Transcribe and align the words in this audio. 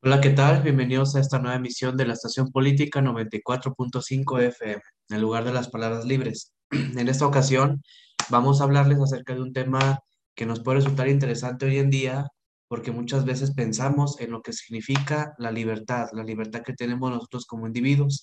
Hola, 0.00 0.20
¿qué 0.20 0.30
tal? 0.30 0.62
Bienvenidos 0.62 1.16
a 1.16 1.20
esta 1.20 1.40
nueva 1.40 1.56
emisión 1.56 1.96
de 1.96 2.06
la 2.06 2.12
Estación 2.12 2.52
Política 2.52 3.00
94.5 3.00 4.40
FM, 4.40 4.80
en 5.08 5.16
el 5.16 5.20
lugar 5.20 5.42
de 5.44 5.52
las 5.52 5.68
palabras 5.70 6.04
libres. 6.04 6.54
En 6.70 7.08
esta 7.08 7.26
ocasión 7.26 7.82
vamos 8.30 8.60
a 8.60 8.64
hablarles 8.64 9.00
acerca 9.00 9.34
de 9.34 9.42
un 9.42 9.52
tema 9.52 9.98
que 10.36 10.46
nos 10.46 10.60
puede 10.60 10.76
resultar 10.76 11.08
interesante 11.08 11.66
hoy 11.66 11.78
en 11.78 11.90
día, 11.90 12.28
porque 12.68 12.92
muchas 12.92 13.24
veces 13.24 13.50
pensamos 13.54 14.20
en 14.20 14.30
lo 14.30 14.40
que 14.40 14.52
significa 14.52 15.34
la 15.36 15.50
libertad, 15.50 16.06
la 16.12 16.22
libertad 16.22 16.62
que 16.62 16.74
tenemos 16.74 17.10
nosotros 17.10 17.44
como 17.44 17.66
individuos. 17.66 18.20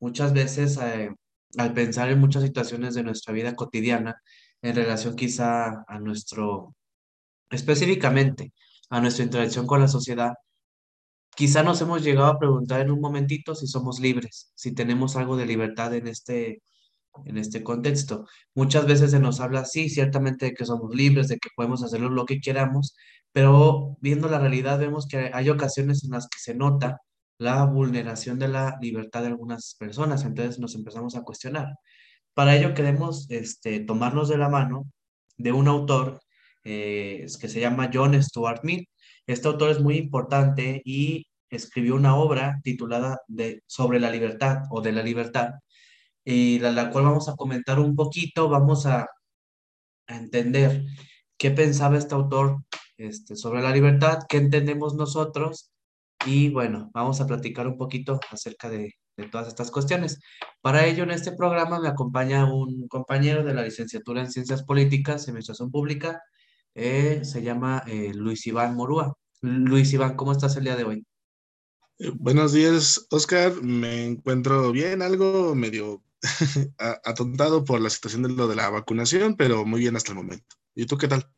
Muchas 0.00 0.32
veces, 0.32 0.78
eh, 0.78 1.10
al 1.58 1.74
pensar 1.74 2.08
en 2.08 2.18
muchas 2.18 2.44
situaciones 2.44 2.94
de 2.94 3.02
nuestra 3.02 3.34
vida 3.34 3.54
cotidiana, 3.54 4.22
en 4.62 4.74
relación 4.74 5.16
quizá 5.16 5.84
a 5.86 5.98
nuestro, 5.98 6.74
específicamente, 7.50 8.54
a 8.88 9.02
nuestra 9.02 9.24
interacción 9.24 9.66
con 9.66 9.80
la 9.80 9.88
sociedad, 9.88 10.32
Quizá 11.36 11.62
nos 11.62 11.80
hemos 11.80 12.02
llegado 12.02 12.28
a 12.28 12.38
preguntar 12.38 12.80
en 12.80 12.90
un 12.90 13.00
momentito 13.00 13.54
si 13.54 13.66
somos 13.66 14.00
libres, 14.00 14.52
si 14.54 14.72
tenemos 14.74 15.16
algo 15.16 15.36
de 15.36 15.46
libertad 15.46 15.94
en 15.94 16.06
este, 16.06 16.62
en 17.24 17.38
este 17.38 17.62
contexto. 17.62 18.26
Muchas 18.54 18.86
veces 18.86 19.12
se 19.12 19.20
nos 19.20 19.40
habla, 19.40 19.64
sí, 19.64 19.88
ciertamente 19.88 20.46
de 20.46 20.54
que 20.54 20.64
somos 20.66 20.94
libres, 20.94 21.28
de 21.28 21.38
que 21.38 21.48
podemos 21.56 21.82
hacer 21.82 22.00
lo 22.00 22.26
que 22.26 22.40
queramos, 22.40 22.94
pero 23.32 23.96
viendo 24.00 24.28
la 24.28 24.38
realidad 24.38 24.78
vemos 24.78 25.06
que 25.06 25.30
hay 25.32 25.48
ocasiones 25.50 26.04
en 26.04 26.10
las 26.10 26.28
que 26.28 26.38
se 26.38 26.54
nota 26.54 27.00
la 27.38 27.64
vulneración 27.64 28.38
de 28.38 28.48
la 28.48 28.76
libertad 28.82 29.22
de 29.22 29.28
algunas 29.28 29.74
personas, 29.78 30.24
entonces 30.24 30.58
nos 30.58 30.74
empezamos 30.74 31.16
a 31.16 31.22
cuestionar. 31.22 31.68
Para 32.34 32.56
ello 32.56 32.74
queremos 32.74 33.26
este, 33.30 33.80
tomarnos 33.80 34.28
de 34.28 34.38
la 34.38 34.48
mano 34.48 34.90
de 35.38 35.52
un 35.52 35.68
autor 35.68 36.20
eh, 36.64 37.26
que 37.40 37.48
se 37.48 37.60
llama 37.60 37.90
John 37.92 38.20
Stuart 38.22 38.60
Mill. 38.62 38.86
Este 39.32 39.46
autor 39.46 39.70
es 39.70 39.80
muy 39.80 39.96
importante 39.96 40.82
y 40.84 41.26
escribió 41.50 41.94
una 41.94 42.16
obra 42.16 42.60
titulada 42.64 43.20
Sobre 43.66 44.00
la 44.00 44.10
libertad 44.10 44.62
o 44.70 44.80
de 44.80 44.92
la 44.92 45.02
libertad, 45.02 45.50
y 46.24 46.58
la, 46.58 46.90
cual 46.90 47.04
vamos 47.04 47.28
a 47.28 47.36
comentar 47.36 47.78
un 47.78 47.94
poquito, 47.94 48.48
vamos 48.48 48.86
a, 48.86 49.06
entender 50.08 50.84
qué 51.38 51.52
pensaba 51.52 51.96
este 51.96 52.16
autor 52.16 52.64
este, 52.96 53.36
sobre 53.36 53.62
la 53.62 53.70
libertad, 53.70 54.18
qué 54.28 54.38
entendemos 54.38 54.94
nosotros, 54.94 55.70
y 56.26 56.50
bueno, 56.50 56.90
vamos 56.92 57.20
a 57.20 57.26
platicar 57.28 57.68
un 57.68 57.76
poquito 57.78 58.18
acerca 58.32 58.68
de, 58.68 58.94
de 59.16 59.28
todas 59.28 59.46
estas 59.46 59.70
cuestiones. 59.70 60.20
Para 60.60 60.86
ello, 60.86 61.04
en 61.04 61.12
este 61.12 61.32
programa 61.32 61.78
me 61.78 61.88
acompaña 61.88 62.52
un 62.52 62.88
compañero 62.88 63.44
de 63.44 63.54
la 63.54 63.62
licenciatura 63.62 64.20
en 64.20 64.32
Ciencias 64.32 64.64
Políticas 64.64 65.28
Administración 65.28 65.70
Pública, 65.70 66.20
eh, 66.74 67.24
se 67.24 67.42
llama 67.42 67.82
eh, 67.86 68.12
Luis 68.14 68.46
Iván 68.46 68.74
Morúa. 68.74 69.14
Luis 69.42 69.92
Iván, 69.92 70.16
¿cómo 70.16 70.32
estás 70.32 70.56
el 70.56 70.64
día 70.64 70.76
de 70.76 70.84
hoy? 70.84 71.06
Eh, 71.98 72.12
buenos 72.14 72.52
días, 72.52 73.06
Oscar. 73.10 73.62
Me 73.62 74.04
encuentro 74.04 74.70
bien, 74.72 75.02
algo 75.02 75.54
medio 75.54 76.02
atontado 77.04 77.64
por 77.64 77.80
la 77.80 77.90
situación 77.90 78.22
de 78.22 78.30
lo 78.30 78.46
de 78.48 78.56
la 78.56 78.70
vacunación, 78.70 79.36
pero 79.36 79.64
muy 79.64 79.80
bien 79.80 79.96
hasta 79.96 80.12
el 80.12 80.18
momento. 80.18 80.56
¿Y 80.74 80.86
tú 80.86 80.96
qué 80.96 81.08
tal? 81.08 81.30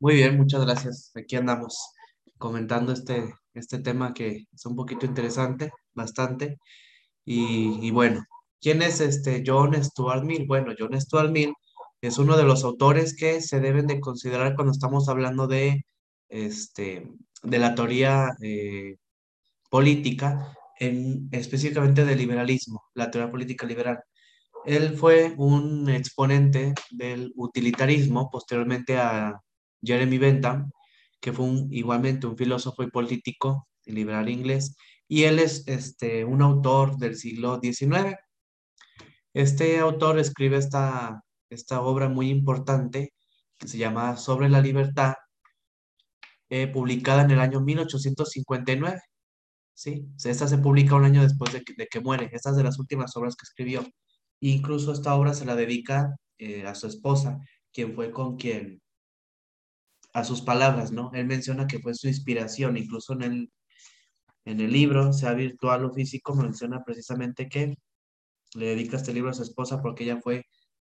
Muy 0.00 0.16
bien, 0.16 0.36
muchas 0.36 0.64
gracias. 0.64 1.12
Aquí 1.14 1.36
andamos 1.36 1.76
comentando 2.38 2.92
este, 2.92 3.34
este 3.54 3.78
tema 3.78 4.12
que 4.12 4.46
es 4.52 4.66
un 4.66 4.76
poquito 4.76 5.06
interesante, 5.06 5.72
bastante. 5.94 6.58
Y, 7.24 7.86
y 7.86 7.90
bueno, 7.90 8.24
¿quién 8.60 8.82
es 8.82 9.00
este 9.00 9.42
John 9.46 9.82
Stuart 9.82 10.24
Mill? 10.24 10.46
Bueno, 10.46 10.72
John 10.78 11.00
Stuart 11.00 11.30
Mill 11.30 11.54
es 12.06 12.18
uno 12.18 12.36
de 12.36 12.44
los 12.44 12.64
autores 12.64 13.16
que 13.16 13.40
se 13.40 13.60
deben 13.60 13.86
de 13.86 14.00
considerar 14.00 14.54
cuando 14.54 14.72
estamos 14.72 15.08
hablando 15.08 15.46
de, 15.46 15.84
este, 16.28 17.08
de 17.42 17.58
la 17.58 17.74
teoría 17.74 18.30
eh, 18.42 18.96
política, 19.70 20.56
en, 20.78 21.28
específicamente 21.32 22.04
del 22.04 22.18
liberalismo, 22.18 22.84
la 22.94 23.10
teoría 23.10 23.30
política 23.30 23.66
liberal. 23.66 24.00
Él 24.64 24.96
fue 24.96 25.34
un 25.36 25.88
exponente 25.90 26.74
del 26.90 27.32
utilitarismo, 27.36 28.30
posteriormente 28.30 28.96
a 28.96 29.40
Jeremy 29.82 30.18
Bentham, 30.18 30.70
que 31.20 31.32
fue 31.32 31.44
un, 31.46 31.68
igualmente 31.72 32.26
un 32.26 32.36
filósofo 32.36 32.82
y 32.82 32.90
político 32.90 33.68
liberal 33.86 34.28
inglés, 34.28 34.76
y 35.08 35.24
él 35.24 35.38
es 35.38 35.64
este, 35.66 36.24
un 36.24 36.42
autor 36.42 36.96
del 36.96 37.16
siglo 37.16 37.60
XIX. 37.62 38.16
Este 39.34 39.78
autor 39.78 40.18
escribe 40.18 40.56
esta, 40.56 41.22
esta 41.54 41.80
obra 41.82 42.08
muy 42.08 42.30
importante 42.30 43.12
que 43.58 43.68
se 43.68 43.78
llama 43.78 44.16
Sobre 44.16 44.48
la 44.48 44.60
libertad, 44.60 45.14
eh, 46.50 46.68
publicada 46.68 47.22
en 47.22 47.30
el 47.32 47.40
año 47.40 47.60
1859. 47.60 49.00
¿sí? 49.74 50.06
Esta 50.24 50.48
se 50.48 50.58
publica 50.58 50.94
un 50.94 51.04
año 51.04 51.22
después 51.22 51.52
de 51.52 51.62
que, 51.64 52.00
muere. 52.00 52.30
Esta 52.32 52.50
es 52.50 52.56
de 52.56 52.64
las 52.64 52.78
últimas 52.78 53.16
obras 53.16 53.36
que 53.36 53.44
escribió. 53.44 53.84
Incluso 54.40 54.92
esta 54.92 55.14
obra 55.14 55.34
se 55.34 55.46
la 55.46 55.56
dedica 55.56 56.14
eh, 56.38 56.66
a 56.66 56.74
su 56.74 56.86
esposa, 56.86 57.38
quien 57.72 57.94
fue 57.94 58.10
con 58.10 58.36
quien, 58.36 58.82
a 60.12 60.24
sus 60.24 60.42
palabras, 60.42 60.92
¿no? 60.92 61.10
Él 61.14 61.26
menciona 61.26 61.66
que 61.66 61.80
fue 61.80 61.94
su 61.94 62.08
inspiración, 62.08 62.76
incluso 62.76 63.14
en 63.14 63.22
el, 63.22 63.52
en 64.44 64.60
el 64.60 64.72
libro, 64.72 65.12
sea 65.12 65.34
virtual 65.34 65.84
o 65.86 65.92
físico, 65.92 66.34
menciona 66.34 66.84
precisamente 66.84 67.48
que 67.48 67.76
le 68.54 68.66
dedica 68.66 68.96
este 68.96 69.12
libro 69.12 69.30
a 69.30 69.34
su 69.34 69.42
esposa 69.42 69.82
porque 69.82 70.04
ella 70.04 70.20
fue 70.22 70.44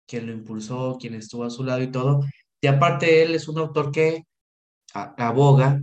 quien 0.08 0.26
lo 0.26 0.32
impulsó, 0.32 0.96
quien 0.98 1.14
estuvo 1.14 1.44
a 1.44 1.50
su 1.50 1.62
lado 1.62 1.82
y 1.82 1.92
todo. 1.92 2.20
Y 2.60 2.66
aparte, 2.66 3.22
él 3.22 3.34
es 3.34 3.46
un 3.48 3.58
autor 3.58 3.92
que 3.92 4.24
aboga 4.94 5.80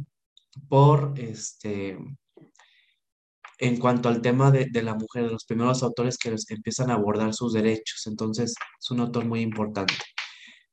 por 0.67 1.13
este 1.17 1.97
en 3.57 3.77
cuanto 3.79 4.09
al 4.09 4.21
tema 4.21 4.51
de, 4.51 4.67
la 4.81 4.95
mujer, 4.95 5.23
de 5.23 5.31
los 5.31 5.45
primeros 5.45 5.81
autores 5.83 6.17
que 6.17 6.35
empiezan 6.49 6.91
a 6.91 6.95
abordar 6.95 7.33
sus 7.33 7.53
derechos. 7.53 8.05
Entonces, 8.07 8.53
es 8.79 8.91
un 8.91 8.99
autor 8.99 9.25
muy 9.25 9.41
importante. 9.41 9.93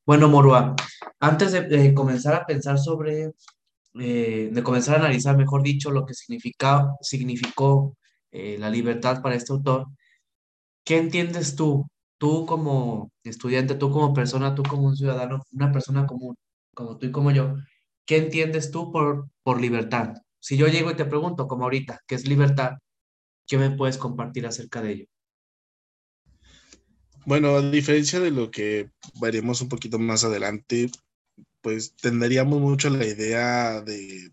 Bueno, 0.05 0.29
Morua, 0.29 0.75
antes 1.21 1.53
de, 1.53 1.63
de 1.63 1.95
comenzar 1.95 2.35
a 2.35 2.45
pensar 2.45 2.79
sobre, 2.79 3.31
eh, 3.95 4.49
de 4.53 4.63
comenzar 4.63 4.97
a 4.97 4.99
analizar, 5.01 5.37
mejor 5.37 5.63
dicho, 5.63 5.91
lo 5.93 6.05
que 6.05 6.15
significa, 6.15 6.89
significó 7.01 7.97
eh, 8.33 8.57
la 8.59 8.71
libertad 8.71 9.23
para 9.23 9.37
este 9.37 9.53
autor, 9.53 9.87
¿qué 10.85 10.99
entiendes 10.99 11.55
tú? 11.55 11.87
Tú 12.23 12.47
como 12.47 13.11
estudiante, 13.25 13.75
tú 13.75 13.91
como 13.91 14.15
persona, 14.15 14.55
tú 14.55 14.63
como 14.63 14.85
un 14.85 14.97
ciudadano, 14.97 15.43
una 15.51 15.73
persona 15.73 16.07
común, 16.07 16.37
como 16.73 16.97
tú 16.97 17.07
y 17.07 17.11
como 17.11 17.33
yo, 17.33 17.57
¿qué 18.07 18.19
entiendes 18.19 18.71
tú 18.71 18.93
por, 18.93 19.29
por 19.43 19.61
libertad? 19.61 20.15
Si 20.39 20.57
yo 20.57 20.69
llego 20.69 20.93
y 20.93 20.95
te 20.95 21.05
pregunto, 21.05 21.49
como 21.49 21.65
ahorita, 21.65 21.99
¿qué 22.07 22.15
es 22.15 22.29
libertad? 22.29 22.75
¿Qué 23.45 23.59
me 23.59 23.73
puedes 23.73 23.99
compartir 23.99 24.47
acerca 24.47 24.81
de 24.81 24.93
ello? 24.93 25.07
Bueno, 27.27 27.57
a 27.57 27.71
diferencia 27.73 28.21
de 28.21 28.31
lo 28.31 28.53
que 28.53 28.91
veremos 29.21 29.61
un 29.61 29.69
poquito 29.69 29.99
más 29.99 30.23
adelante, 30.23 30.93
pues 31.61 31.97
tendríamos 31.97 32.61
mucho 32.61 32.89
la 32.89 33.05
idea 33.05 33.81
de 33.81 34.31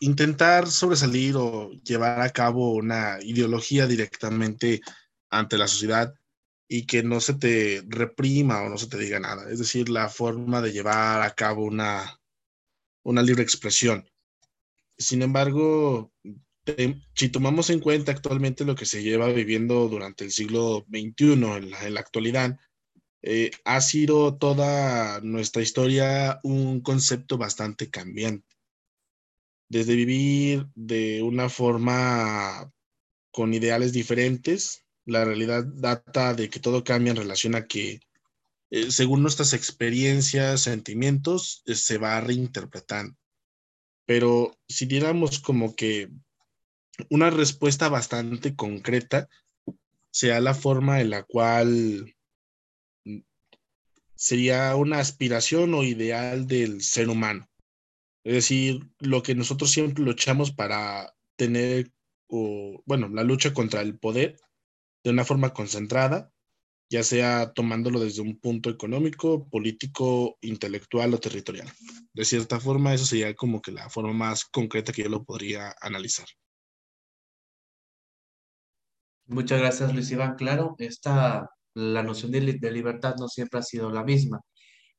intentar 0.00 0.68
sobresalir 0.68 1.36
o 1.38 1.70
llevar 1.70 2.20
a 2.20 2.28
cabo 2.28 2.74
una 2.74 3.16
ideología 3.22 3.86
directamente 3.86 4.82
ante 5.30 5.56
la 5.56 5.68
sociedad 5.68 6.12
y 6.72 6.86
que 6.86 7.02
no 7.02 7.20
se 7.20 7.34
te 7.34 7.82
reprima 7.88 8.62
o 8.62 8.68
no 8.68 8.78
se 8.78 8.86
te 8.86 8.96
diga 8.96 9.18
nada. 9.18 9.50
Es 9.50 9.58
decir, 9.58 9.88
la 9.88 10.08
forma 10.08 10.62
de 10.62 10.70
llevar 10.70 11.20
a 11.20 11.34
cabo 11.34 11.64
una, 11.64 12.20
una 13.02 13.22
libre 13.22 13.42
expresión. 13.42 14.08
Sin 14.96 15.22
embargo, 15.22 16.12
si 17.16 17.28
tomamos 17.28 17.70
en 17.70 17.80
cuenta 17.80 18.12
actualmente 18.12 18.64
lo 18.64 18.76
que 18.76 18.86
se 18.86 19.02
lleva 19.02 19.26
viviendo 19.32 19.88
durante 19.88 20.22
el 20.22 20.30
siglo 20.30 20.86
XXI, 20.88 21.32
en 21.32 21.70
la, 21.70 22.00
actualidad, 22.00 22.56
eh, 23.22 23.50
ha 23.64 23.80
sido 23.80 24.38
toda 24.38 25.20
nuestra 25.22 25.62
historia 25.62 26.38
un 26.44 26.82
concepto 26.82 27.36
bastante 27.36 27.90
cambiante. 27.90 28.46
Desde 29.68 29.96
vivir 29.96 30.68
de 30.76 31.20
una 31.24 31.48
forma 31.48 32.72
con 33.32 33.54
ideales 33.54 33.92
diferentes, 33.92 34.84
la 35.10 35.24
realidad 35.24 35.64
data 35.64 36.34
de 36.34 36.48
que 36.48 36.60
todo 36.60 36.84
cambia 36.84 37.10
en 37.10 37.16
relación 37.16 37.54
a 37.54 37.66
que, 37.66 38.00
eh, 38.70 38.90
según 38.90 39.22
nuestras 39.22 39.52
experiencias, 39.52 40.62
sentimientos, 40.62 41.62
eh, 41.66 41.74
se 41.74 41.98
va 41.98 42.20
reinterpretando. 42.20 43.16
Pero 44.06 44.56
si 44.68 44.86
diéramos 44.86 45.40
como 45.40 45.74
que 45.74 46.10
una 47.08 47.30
respuesta 47.30 47.88
bastante 47.88 48.54
concreta, 48.54 49.28
sea 50.12 50.40
la 50.40 50.54
forma 50.54 51.00
en 51.00 51.10
la 51.10 51.22
cual 51.22 52.14
sería 54.14 54.74
una 54.76 54.98
aspiración 54.98 55.72
o 55.74 55.82
ideal 55.82 56.46
del 56.46 56.82
ser 56.82 57.08
humano. 57.08 57.48
Es 58.22 58.34
decir, 58.34 58.80
lo 58.98 59.22
que 59.22 59.34
nosotros 59.34 59.70
siempre 59.70 60.04
luchamos 60.04 60.52
para 60.52 61.14
tener, 61.36 61.90
o, 62.28 62.82
bueno, 62.84 63.08
la 63.08 63.24
lucha 63.24 63.54
contra 63.54 63.80
el 63.80 63.98
poder 63.98 64.36
de 65.04 65.10
una 65.10 65.24
forma 65.24 65.52
concentrada, 65.52 66.30
ya 66.90 67.04
sea 67.04 67.52
tomándolo 67.52 68.00
desde 68.00 68.22
un 68.22 68.38
punto 68.40 68.68
económico, 68.68 69.48
político, 69.48 70.36
intelectual 70.40 71.14
o 71.14 71.18
territorial. 71.20 71.70
De 72.12 72.24
cierta 72.24 72.58
forma, 72.58 72.92
eso 72.92 73.06
sería 73.06 73.34
como 73.34 73.62
que 73.62 73.70
la 73.70 73.88
forma 73.88 74.12
más 74.12 74.44
concreta 74.44 74.92
que 74.92 75.04
yo 75.04 75.08
lo 75.08 75.24
podría 75.24 75.74
analizar. 75.80 76.26
Muchas 79.26 79.60
gracias, 79.60 79.94
Luis 79.94 80.10
Iván. 80.10 80.34
Claro, 80.34 80.74
esta, 80.78 81.48
la 81.74 82.02
noción 82.02 82.32
de, 82.32 82.40
libertad 82.40 83.14
no 83.16 83.28
siempre 83.28 83.60
ha 83.60 83.62
sido 83.62 83.88
la 83.90 84.02
misma. 84.02 84.40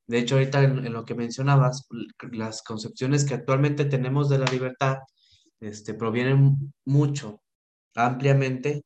De 0.06 0.18
hecho, 0.18 0.36
ahorita 0.36 0.64
en, 0.64 0.90
lo 0.90 1.04
que 1.04 1.14
mencionabas, 1.14 1.86
las 2.32 2.62
concepciones 2.62 3.26
que 3.26 3.34
actualmente 3.34 3.84
tenemos 3.84 4.30
de 4.30 4.38
la 4.38 4.46
libertad 4.46 4.96
este, 5.60 5.92
provienen 5.92 6.72
mucho, 6.86 7.42
ampliamente, 7.94 8.84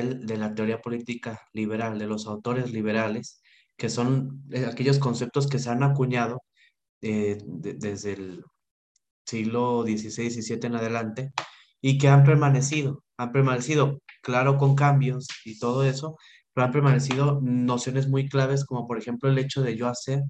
de 0.00 0.36
la 0.36 0.54
teoría 0.54 0.80
política 0.80 1.40
liberal, 1.52 1.98
de 1.98 2.06
los 2.06 2.26
autores 2.26 2.72
liberales, 2.72 3.40
que 3.76 3.88
son 3.88 4.42
eh, 4.50 4.66
aquellos 4.66 4.98
conceptos 4.98 5.48
que 5.48 5.58
se 5.58 5.70
han 5.70 5.82
acuñado 5.82 6.42
eh, 7.02 7.38
desde 7.44 8.14
el 8.14 8.44
siglo 9.26 9.82
XVI, 9.84 10.30
XVII 10.30 10.66
en 10.66 10.76
adelante 10.76 11.32
y 11.80 11.98
que 11.98 12.08
han 12.08 12.24
permanecido, 12.24 13.04
han 13.16 13.32
permanecido, 13.32 14.00
claro, 14.22 14.58
con 14.58 14.76
cambios 14.76 15.26
y 15.44 15.58
todo 15.58 15.84
eso, 15.84 16.16
pero 16.54 16.66
han 16.66 16.72
permanecido 16.72 17.40
nociones 17.42 18.08
muy 18.08 18.28
claves 18.28 18.64
como 18.64 18.86
por 18.86 18.98
ejemplo 18.98 19.30
el 19.30 19.38
hecho 19.38 19.62
de 19.62 19.76
yo 19.76 19.88
hacer 19.88 20.22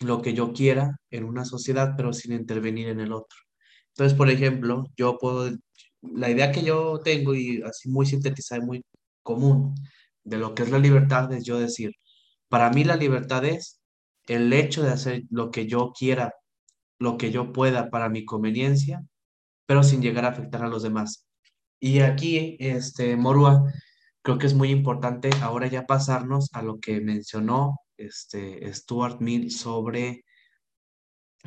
lo 0.00 0.22
que 0.22 0.34
yo 0.34 0.52
quiera 0.52 0.96
en 1.10 1.24
una 1.24 1.44
sociedad, 1.44 1.94
pero 1.96 2.12
sin 2.12 2.32
intervenir 2.32 2.88
en 2.88 3.00
el 3.00 3.12
otro. 3.12 3.38
Entonces, 3.88 4.16
por 4.16 4.30
ejemplo, 4.30 4.84
yo 4.96 5.18
puedo 5.18 5.50
la 6.14 6.30
idea 6.30 6.52
que 6.52 6.62
yo 6.62 7.00
tengo 7.04 7.34
y 7.34 7.62
así 7.62 7.88
muy 7.88 8.06
sintetizada 8.06 8.62
y 8.62 8.66
muy 8.66 8.84
común 9.22 9.74
de 10.24 10.38
lo 10.38 10.54
que 10.54 10.62
es 10.64 10.70
la 10.70 10.78
libertad 10.78 11.32
es 11.32 11.44
yo 11.44 11.58
decir, 11.58 11.92
para 12.48 12.70
mí 12.70 12.84
la 12.84 12.96
libertad 12.96 13.44
es 13.44 13.80
el 14.26 14.52
hecho 14.52 14.82
de 14.82 14.90
hacer 14.90 15.22
lo 15.30 15.50
que 15.50 15.66
yo 15.66 15.92
quiera, 15.96 16.34
lo 16.98 17.16
que 17.16 17.30
yo 17.30 17.52
pueda 17.52 17.90
para 17.90 18.08
mi 18.08 18.24
conveniencia, 18.24 19.04
pero 19.66 19.82
sin 19.82 20.02
llegar 20.02 20.24
a 20.24 20.28
afectar 20.28 20.64
a 20.64 20.68
los 20.68 20.82
demás. 20.82 21.26
Y 21.80 22.00
aquí, 22.00 22.56
este, 22.60 23.16
Morua, 23.16 23.64
creo 24.22 24.38
que 24.38 24.46
es 24.46 24.54
muy 24.54 24.70
importante 24.70 25.30
ahora 25.42 25.68
ya 25.68 25.86
pasarnos 25.86 26.50
a 26.52 26.62
lo 26.62 26.78
que 26.80 27.00
mencionó 27.00 27.80
este, 27.96 28.72
Stuart 28.72 29.20
Mill 29.20 29.50
sobre 29.50 30.24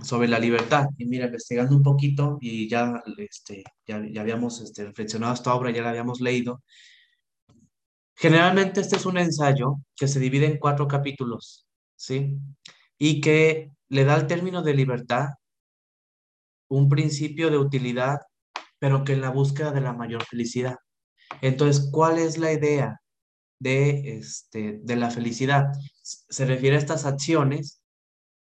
sobre 0.03 0.27
la 0.27 0.39
libertad. 0.39 0.85
Y 0.97 1.05
mira, 1.05 1.25
investigando 1.25 1.75
un 1.75 1.83
poquito 1.83 2.37
y 2.41 2.67
ya, 2.69 3.01
este, 3.17 3.63
ya, 3.87 4.01
ya 4.09 4.21
habíamos 4.21 4.61
este, 4.61 4.85
reflexionado 4.85 5.33
esta 5.33 5.53
obra, 5.53 5.71
ya 5.71 5.81
la 5.81 5.89
habíamos 5.89 6.21
leído. 6.21 6.61
Generalmente 8.15 8.81
este 8.81 8.97
es 8.97 9.05
un 9.05 9.17
ensayo 9.17 9.77
que 9.95 10.07
se 10.07 10.19
divide 10.19 10.45
en 10.45 10.57
cuatro 10.57 10.87
capítulos, 10.87 11.67
¿sí? 11.95 12.37
Y 12.97 13.21
que 13.21 13.71
le 13.87 14.03
da 14.03 14.15
al 14.15 14.27
término 14.27 14.61
de 14.61 14.73
libertad 14.73 15.29
un 16.69 16.89
principio 16.89 17.49
de 17.49 17.57
utilidad, 17.57 18.19
pero 18.77 19.03
que 19.03 19.13
en 19.13 19.21
la 19.21 19.29
búsqueda 19.29 19.71
de 19.71 19.81
la 19.81 19.93
mayor 19.93 20.23
felicidad. 20.25 20.75
Entonces, 21.41 21.89
¿cuál 21.91 22.19
es 22.19 22.37
la 22.37 22.51
idea 22.51 22.99
de, 23.59 24.17
este, 24.17 24.79
de 24.83 24.95
la 24.95 25.09
felicidad? 25.09 25.67
Se 26.01 26.45
refiere 26.45 26.75
a 26.75 26.79
estas 26.79 27.05
acciones 27.05 27.81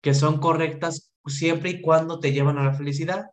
que 0.01 0.13
son 0.13 0.39
correctas 0.39 1.11
siempre 1.27 1.71
y 1.71 1.81
cuando 1.81 2.19
te 2.19 2.31
llevan 2.31 2.57
a 2.57 2.65
la 2.65 2.73
felicidad 2.73 3.27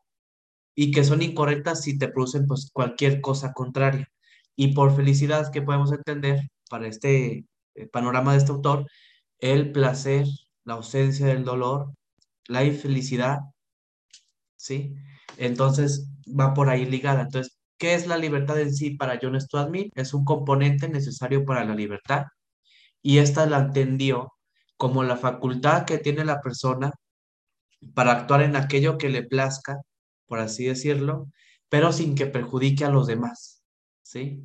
y 0.75 0.91
que 0.93 1.05
son 1.05 1.23
incorrectas 1.23 1.83
si 1.83 1.99
te 1.99 2.09
producen 2.09 2.47
pues 2.47 2.71
cualquier 2.73 3.21
cosa 3.21 3.53
contraria. 3.53 4.09
Y 4.57 4.75
por 4.75 4.95
felicidad 4.95 5.51
que 5.53 5.63
podemos 5.63 5.93
entender 5.93 6.41
para 6.71 6.87
este 6.89 7.47
eh, 7.75 7.87
panorama 7.93 8.33
de 8.33 8.39
este 8.39 8.53
autor, 8.53 8.87
el 9.39 9.73
placer, 9.73 10.27
la 10.65 10.75
ausencia 10.75 11.27
del 11.27 11.45
dolor, 11.45 11.93
la 12.49 12.65
infelicidad, 12.65 13.41
¿sí? 14.57 14.95
Entonces 15.37 16.09
va 16.29 16.55
por 16.55 16.69
ahí 16.69 16.87
ligada. 16.87 17.23
Entonces, 17.23 17.59
¿qué 17.79 17.95
es 17.95 18.07
la 18.07 18.17
libertad 18.19 18.61
en 18.61 18.75
sí 18.75 18.91
para 18.93 19.19
John 19.21 19.41
Stuart 19.41 19.71
Mill? 19.71 19.91
Es 19.95 20.15
un 20.15 20.25
componente 20.25 20.89
necesario 20.89 21.45
para 21.45 21.65
la 21.65 21.75
libertad 21.75 22.25
y 23.03 23.19
esta 23.19 23.47
la 23.47 23.59
entendió 23.59 24.33
como 24.77 25.05
la 25.05 25.17
facultad 25.17 25.85
que 25.85 25.99
tiene 25.99 26.25
la 26.25 26.41
persona 26.41 26.93
para 27.95 28.13
actuar 28.13 28.43
en 28.43 28.57
aquello 28.57 28.99
que 28.99 29.09
le 29.09 29.23
plazca, 29.23 29.81
por 30.27 30.39
así 30.39 30.65
decirlo, 30.65 31.29
pero 31.69 31.93
sin 31.93 32.15
que 32.15 32.27
perjudique 32.27 32.85
a 32.85 32.91
los 32.91 33.07
demás, 33.07 33.63
¿sí? 34.03 34.43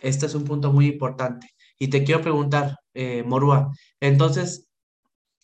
Este 0.00 0.26
es 0.26 0.34
un 0.34 0.44
punto 0.44 0.72
muy 0.72 0.86
importante. 0.86 1.48
Y 1.78 1.88
te 1.88 2.04
quiero 2.04 2.22
preguntar, 2.22 2.76
eh, 2.94 3.22
Morúa, 3.24 3.70
entonces, 4.00 4.68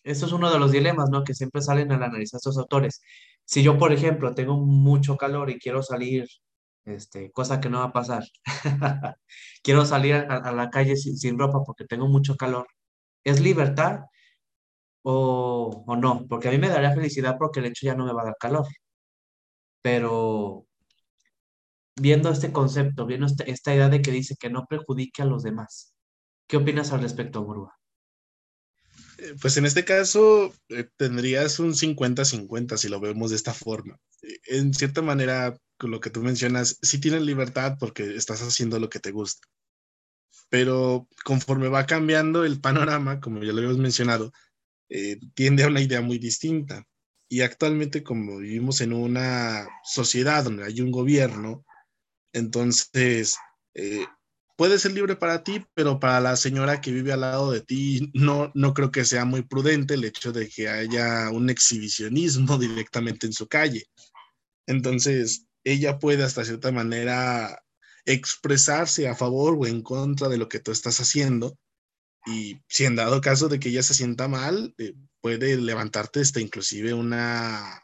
esto 0.03 0.25
es 0.25 0.31
uno 0.33 0.51
de 0.51 0.59
los 0.59 0.71
dilemas, 0.71 1.09
¿no? 1.09 1.23
Que 1.23 1.33
siempre 1.33 1.61
salen 1.61 1.91
al 1.91 2.03
analizar 2.03 2.37
estos 2.37 2.57
autores. 2.57 3.01
Si 3.45 3.63
yo, 3.63 3.77
por 3.77 3.93
ejemplo, 3.93 4.33
tengo 4.35 4.57
mucho 4.57 5.17
calor 5.17 5.49
y 5.49 5.59
quiero 5.59 5.83
salir, 5.83 6.27
este, 6.85 7.31
cosa 7.31 7.59
que 7.61 7.69
no 7.69 7.79
va 7.79 7.85
a 7.85 7.93
pasar, 7.93 8.23
quiero 9.63 9.85
salir 9.85 10.15
a, 10.15 10.51
la 10.51 10.69
calle 10.69 10.95
sin, 10.95 11.17
sin 11.17 11.39
ropa 11.39 11.63
porque 11.65 11.85
tengo 11.85 12.07
mucho 12.07 12.35
calor, 12.37 12.67
¿es 13.23 13.41
libertad 13.41 14.01
o, 15.07 15.85
no, 16.01 16.25
porque 16.27 16.47
a 16.47 16.51
mí 16.51 16.57
me 16.57 16.67
daría 16.67 16.93
felicidad 16.93 17.37
porque 17.37 17.59
el 17.59 17.67
hecho 17.67 17.85
ya 17.85 17.93
no 17.93 18.05
me 18.05 18.13
va 18.13 18.23
a 18.23 18.25
dar 18.25 18.35
calor. 18.39 18.65
Pero 19.83 20.65
viendo 21.95 22.31
este 22.31 22.51
concepto, 22.51 23.05
viendo 23.05 23.27
este, 23.27 23.49
esta 23.51 23.75
idea 23.75 23.87
de 23.87 24.01
que 24.01 24.09
dice 24.09 24.35
que 24.39 24.49
no 24.49 24.65
perjudique 24.67 25.21
a 25.21 25.25
los 25.25 25.43
demás, 25.43 25.93
¿qué 26.47 26.57
opinas 26.57 26.91
al 26.91 27.03
respecto, 27.03 27.43
Morúa? 27.45 27.77
Eh, 29.19 29.35
pues 29.39 29.57
en 29.57 29.65
este 29.65 29.85
caso 29.85 30.51
eh, 30.69 30.89
tendrías 30.97 31.59
un 31.59 31.75
50-50 31.75 32.75
si 32.75 32.89
lo 32.89 32.99
vemos 32.99 33.29
de 33.29 33.35
esta 33.35 33.53
forma. 33.53 33.99
Eh, 34.23 34.39
en 34.47 34.73
cierta 34.73 35.03
manera, 35.03 35.55
con 35.77 35.91
lo 35.91 35.99
que 35.99 36.09
tú 36.09 36.21
mencionas, 36.23 36.79
sí 36.81 36.99
tienes 36.99 37.21
libertad 37.21 37.77
porque 37.79 38.15
estás 38.15 38.41
haciendo 38.41 38.79
lo 38.79 38.89
que 38.89 38.99
te 38.99 39.11
gusta. 39.11 39.47
Pero 40.49 41.07
conforme 41.23 41.67
va 41.67 41.85
cambiando 41.85 42.43
el 42.43 42.59
panorama, 42.59 43.19
como 43.19 43.43
ya 43.43 43.51
lo 43.51 43.59
habíamos 43.59 43.77
mencionado, 43.77 44.31
eh, 44.89 45.19
tiende 45.33 45.63
a 45.63 45.67
una 45.67 45.81
idea 45.81 46.01
muy 46.01 46.19
distinta. 46.19 46.83
Y 47.27 47.41
actualmente, 47.41 48.03
como 48.03 48.37
vivimos 48.37 48.81
en 48.81 48.93
una 48.93 49.67
sociedad 49.83 50.43
donde 50.43 50.63
hay 50.65 50.81
un 50.81 50.91
gobierno, 50.91 51.65
entonces 52.33 53.37
eh, 53.73 54.05
puede 54.55 54.77
ser 54.79 54.91
libre 54.91 55.15
para 55.15 55.43
ti, 55.43 55.65
pero 55.73 55.99
para 55.99 56.19
la 56.19 56.35
señora 56.35 56.81
que 56.81 56.91
vive 56.91 57.13
al 57.13 57.21
lado 57.21 57.51
de 57.51 57.61
ti, 57.61 58.11
no, 58.13 58.51
no 58.53 58.73
creo 58.73 58.91
que 58.91 59.05
sea 59.05 59.25
muy 59.25 59.41
prudente 59.41 59.95
el 59.95 60.05
hecho 60.05 60.31
de 60.31 60.47
que 60.49 60.69
haya 60.69 61.29
un 61.31 61.49
exhibicionismo 61.49 62.57
directamente 62.59 63.25
en 63.27 63.33
su 63.33 63.47
calle. 63.47 63.85
Entonces, 64.67 65.47
ella 65.63 65.99
puede 65.99 66.23
hasta 66.23 66.45
cierta 66.45 66.71
manera 66.71 67.61
expresarse 68.05 69.07
a 69.07 69.15
favor 69.15 69.57
o 69.59 69.65
en 69.65 69.81
contra 69.81 70.29
de 70.29 70.37
lo 70.37 70.47
que 70.47 70.59
tú 70.59 70.71
estás 70.71 70.99
haciendo 70.99 71.57
y 72.25 72.61
si 72.67 72.85
en 72.85 72.95
dado 72.95 73.21
caso 73.21 73.47
de 73.47 73.59
que 73.59 73.69
ella 73.69 73.83
se 73.83 73.93
sienta 73.93 74.27
mal, 74.27 74.73
eh, 74.77 74.95
puede 75.21 75.57
levantarte 75.57 76.21
hasta 76.21 76.41
inclusive 76.41 76.93
una, 76.93 77.81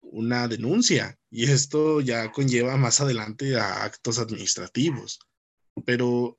una 0.00 0.48
denuncia. 0.48 1.18
Y 1.30 1.44
esto 1.44 2.00
ya 2.00 2.30
conlleva 2.30 2.76
más 2.76 3.00
adelante 3.00 3.56
a 3.58 3.84
actos 3.84 4.18
administrativos. 4.18 5.18
Pero 5.84 6.38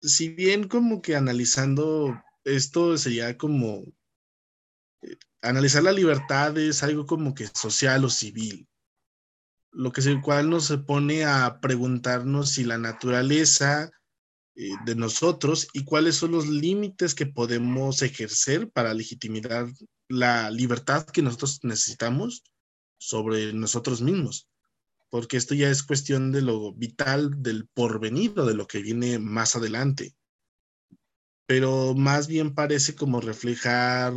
si 0.00 0.28
bien 0.30 0.68
como 0.68 1.02
que 1.02 1.14
analizando 1.14 2.22
esto 2.44 2.96
sería 2.98 3.36
como 3.36 3.84
eh, 5.02 5.16
analizar 5.42 5.82
la 5.82 5.92
libertad 5.92 6.56
es 6.58 6.82
algo 6.82 7.06
como 7.06 7.34
que 7.34 7.46
social 7.48 8.04
o 8.04 8.10
civil, 8.10 8.66
lo 9.72 9.92
que 9.92 10.00
el 10.06 10.20
cual 10.20 10.50
nos 10.50 10.70
pone 10.86 11.24
a 11.24 11.60
preguntarnos 11.60 12.50
si 12.50 12.64
la 12.64 12.78
naturaleza 12.78 13.90
de 14.54 14.94
nosotros 14.94 15.68
y 15.72 15.84
cuáles 15.84 16.16
son 16.16 16.32
los 16.32 16.46
límites 16.46 17.14
que 17.14 17.26
podemos 17.26 18.02
ejercer 18.02 18.70
para 18.70 18.92
legitimar 18.92 19.72
la 20.08 20.50
libertad 20.50 21.06
que 21.06 21.22
nosotros 21.22 21.60
necesitamos 21.62 22.44
sobre 22.98 23.52
nosotros 23.52 24.02
mismos. 24.02 24.48
Porque 25.10 25.36
esto 25.36 25.54
ya 25.54 25.70
es 25.70 25.82
cuestión 25.82 26.32
de 26.32 26.42
lo 26.42 26.72
vital 26.74 27.42
del 27.42 27.66
porvenir 27.68 28.38
o 28.38 28.46
de 28.46 28.54
lo 28.54 28.66
que 28.66 28.82
viene 28.82 29.18
más 29.18 29.56
adelante. 29.56 30.14
Pero 31.46 31.94
más 31.94 32.28
bien 32.28 32.54
parece 32.54 32.94
como 32.94 33.20
reflejar 33.20 34.14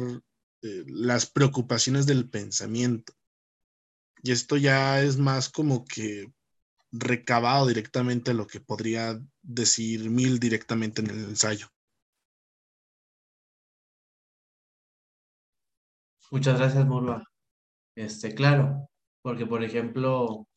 eh, 0.62 0.84
las 0.88 1.26
preocupaciones 1.26 2.06
del 2.06 2.30
pensamiento. 2.30 3.14
Y 4.22 4.32
esto 4.32 4.58
ya 4.58 5.02
es 5.02 5.18
más 5.18 5.50
como 5.50 5.86
que 5.86 6.32
recabado 7.00 7.68
directamente 7.68 8.34
lo 8.34 8.48
que 8.48 8.60
podría 8.60 9.20
decir 9.42 10.10
Mil 10.10 10.40
directamente 10.40 11.02
en 11.02 11.10
el 11.10 11.24
ensayo. 11.26 11.68
Muchas 16.32 16.58
gracias, 16.58 16.86
Murba. 16.86 17.24
Este, 17.96 18.34
claro, 18.36 18.90
porque 19.22 19.46
por 19.46 19.64
ejemplo, 19.64 20.48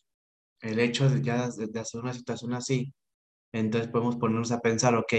el 0.60 0.80
hecho 0.80 1.08
de 1.10 1.22
ya 1.22 1.48
de, 1.50 1.80
hacer 1.80 2.00
una 2.00 2.14
situación 2.14 2.54
así, 2.54 2.92
entonces 3.52 3.90
podemos 3.90 4.16
ponernos 4.16 4.52
a 4.52 4.60
pensar, 4.60 4.94
ok, 4.96 5.14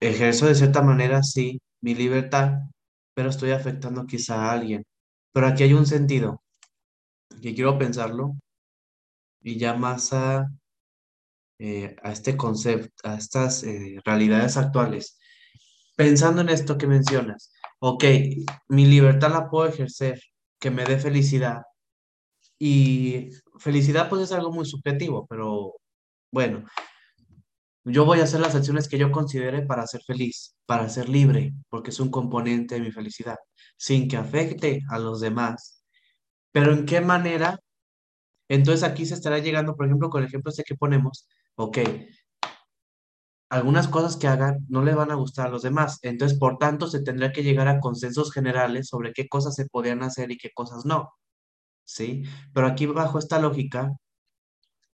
ejerzo 0.00 0.46
de 0.46 0.54
cierta 0.54 0.82
manera, 0.82 1.22
sí, 1.22 1.60
mi 1.82 1.94
libertad, 1.94 2.54
pero 3.14 3.30
estoy 3.30 3.52
afectando 3.52 4.06
quizá 4.06 4.50
a 4.50 4.52
alguien. 4.52 4.84
Pero 5.32 5.46
aquí 5.48 5.64
hay 5.64 5.72
un 5.74 5.86
sentido, 5.86 6.42
que 7.42 7.54
quiero 7.54 7.78
pensarlo, 7.78 8.36
y 9.44 9.58
ya 9.58 9.74
más 9.74 10.12
a, 10.12 10.50
eh, 11.58 11.94
a 12.02 12.12
este 12.12 12.36
concepto, 12.36 13.08
a 13.08 13.16
estas 13.16 13.62
eh, 13.62 14.00
realidades 14.04 14.56
actuales. 14.56 15.18
Pensando 15.96 16.40
en 16.40 16.48
esto 16.48 16.78
que 16.78 16.88
mencionas, 16.88 17.52
ok, 17.78 18.04
mi 18.68 18.86
libertad 18.86 19.30
la 19.30 19.48
puedo 19.48 19.68
ejercer, 19.68 20.20
que 20.58 20.70
me 20.70 20.84
dé 20.84 20.98
felicidad. 20.98 21.62
Y 22.58 23.30
felicidad 23.58 24.08
pues 24.08 24.22
es 24.22 24.32
algo 24.32 24.50
muy 24.52 24.64
subjetivo, 24.64 25.26
pero 25.28 25.74
bueno, 26.32 26.64
yo 27.84 28.06
voy 28.06 28.20
a 28.20 28.24
hacer 28.24 28.40
las 28.40 28.54
acciones 28.54 28.88
que 28.88 28.98
yo 28.98 29.12
considere 29.12 29.62
para 29.62 29.86
ser 29.86 30.02
feliz, 30.02 30.56
para 30.66 30.88
ser 30.88 31.08
libre, 31.08 31.52
porque 31.68 31.90
es 31.90 32.00
un 32.00 32.10
componente 32.10 32.76
de 32.76 32.80
mi 32.80 32.90
felicidad, 32.92 33.36
sin 33.76 34.08
que 34.08 34.16
afecte 34.16 34.80
a 34.88 34.98
los 34.98 35.20
demás. 35.20 35.84
Pero 36.52 36.72
¿en 36.72 36.86
qué 36.86 37.00
manera? 37.02 37.60
Entonces 38.48 38.82
aquí 38.82 39.06
se 39.06 39.14
estará 39.14 39.38
llegando, 39.38 39.76
por 39.76 39.86
ejemplo, 39.86 40.10
con 40.10 40.22
el 40.22 40.28
ejemplo 40.28 40.50
este 40.50 40.64
que 40.64 40.74
ponemos, 40.74 41.28
ok, 41.56 41.78
algunas 43.50 43.88
cosas 43.88 44.16
que 44.16 44.26
hagan 44.26 44.66
no 44.68 44.82
le 44.82 44.94
van 44.94 45.10
a 45.10 45.14
gustar 45.14 45.46
a 45.46 45.50
los 45.50 45.62
demás, 45.62 45.98
entonces 46.02 46.38
por 46.38 46.58
tanto 46.58 46.88
se 46.88 47.02
tendrá 47.02 47.32
que 47.32 47.42
llegar 47.42 47.68
a 47.68 47.78
consensos 47.78 48.32
generales 48.32 48.88
sobre 48.88 49.12
qué 49.12 49.28
cosas 49.28 49.54
se 49.54 49.66
podían 49.66 50.02
hacer 50.02 50.30
y 50.32 50.36
qué 50.36 50.50
cosas 50.52 50.84
no, 50.84 51.10
¿sí? 51.84 52.24
Pero 52.52 52.66
aquí 52.66 52.86
bajo 52.86 53.18
esta 53.18 53.38
lógica, 53.38 53.92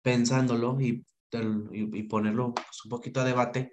pensándolo 0.02 0.80
y, 0.80 1.04
y, 1.72 2.02
ponerlo 2.04 2.54
pues, 2.54 2.84
un 2.84 2.90
poquito 2.90 3.20
a 3.20 3.24
debate, 3.24 3.70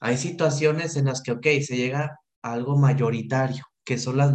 hay 0.00 0.16
situaciones 0.16 0.96
en 0.96 1.06
las 1.06 1.22
que, 1.22 1.32
ok, 1.32 1.46
se 1.64 1.76
llega 1.76 2.18
a 2.42 2.52
algo 2.52 2.76
mayoritario, 2.76 3.64
que 3.84 3.98
son 3.98 4.16
las, 4.18 4.34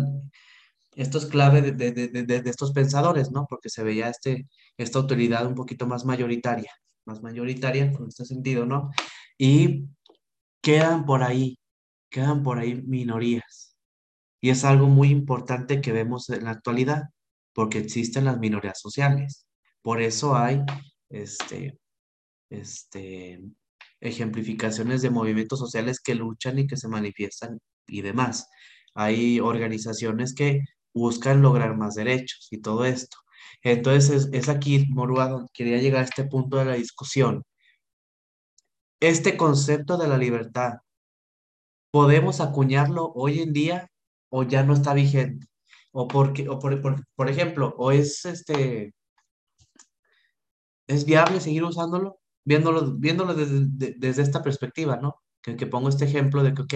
esto 0.99 1.17
es 1.17 1.27
clave 1.27 1.61
de, 1.61 1.71
de, 1.71 2.09
de, 2.09 2.23
de, 2.23 2.49
estos 2.49 2.73
pensadores, 2.73 3.31
¿no? 3.31 3.45
Porque 3.49 3.69
se 3.69 3.83
veía 3.83 4.09
este, 4.09 4.49
esta 4.77 4.99
autoridad 4.99 5.47
un 5.47 5.55
poquito 5.55 5.87
más 5.87 6.03
mayoritaria, 6.03 6.71
más 7.05 7.23
mayoritaria 7.23 7.85
en 7.85 8.07
este 8.07 8.25
sentido, 8.25 8.65
¿no? 8.65 8.91
Y 9.37 9.85
quedan 10.61 11.05
por 11.05 11.23
ahí, 11.23 11.57
quedan 12.09 12.43
por 12.43 12.59
ahí 12.59 12.81
minorías. 12.81 13.77
Y 14.41 14.49
es 14.49 14.65
algo 14.65 14.87
muy 14.87 15.09
importante 15.09 15.79
que 15.79 15.93
vemos 15.93 16.29
en 16.29 16.43
la 16.43 16.51
actualidad, 16.51 17.03
porque 17.53 17.77
existen 17.77 18.25
las 18.25 18.37
minorías 18.37 18.77
sociales. 18.81 19.47
Por 19.81 20.01
eso 20.01 20.35
hay 20.35 20.61
este, 21.09 21.79
este, 22.49 23.41
ejemplificaciones 24.01 25.01
de 25.01 25.11
movimientos 25.11 25.59
sociales 25.59 26.01
que 26.01 26.15
luchan 26.15 26.59
y 26.59 26.67
que 26.67 26.75
se 26.75 26.89
manifiestan 26.89 27.57
y 27.87 28.01
demás. 28.01 28.49
Hay 28.95 29.39
organizaciones 29.39 30.35
que 30.35 30.59
buscan 30.93 31.41
lograr 31.41 31.75
más 31.77 31.95
derechos 31.95 32.47
y 32.51 32.61
todo 32.61 32.85
esto. 32.85 33.17
Entonces 33.63 34.29
es, 34.31 34.49
aquí, 34.49 34.85
Morua, 34.89 35.45
quería 35.53 35.77
llegar 35.77 36.01
a 36.01 36.05
este 36.05 36.25
punto 36.25 36.57
de 36.57 36.65
la 36.65 36.73
discusión. 36.75 37.43
Este 39.01 39.37
concepto 39.37 39.97
de 39.97 40.07
la 40.07 40.17
libertad, 40.17 40.79
¿podemos 41.91 42.41
acuñarlo 42.41 43.11
hoy 43.15 43.39
en 43.39 43.53
día 43.53 43.89
o 44.29 44.43
ya 44.43 44.63
no 44.63 44.73
está 44.73 44.93
vigente? 44.93 45.47
O, 45.91 46.07
porque, 46.07 46.47
o 46.49 46.59
por, 46.59 46.81
por, 46.81 47.05
por 47.15 47.29
ejemplo, 47.29 47.73
o 47.77 47.91
es 47.91 48.25
este, 48.25 48.93
¿es 50.87 51.05
viable 51.05 51.39
seguir 51.39 51.63
usándolo? 51.63 52.19
Viéndolo, 52.45 52.93
viéndolo 52.97 53.33
desde, 53.33 53.93
desde 53.97 54.21
esta 54.21 54.41
perspectiva, 54.43 54.97
¿no? 54.97 55.21
Que, 55.41 55.55
que, 55.55 55.67
pongo 55.67 55.89
este 55.89 56.05
ejemplo 56.05 56.43
de 56.43 56.53
que, 56.53 56.61
ok, 56.61 56.73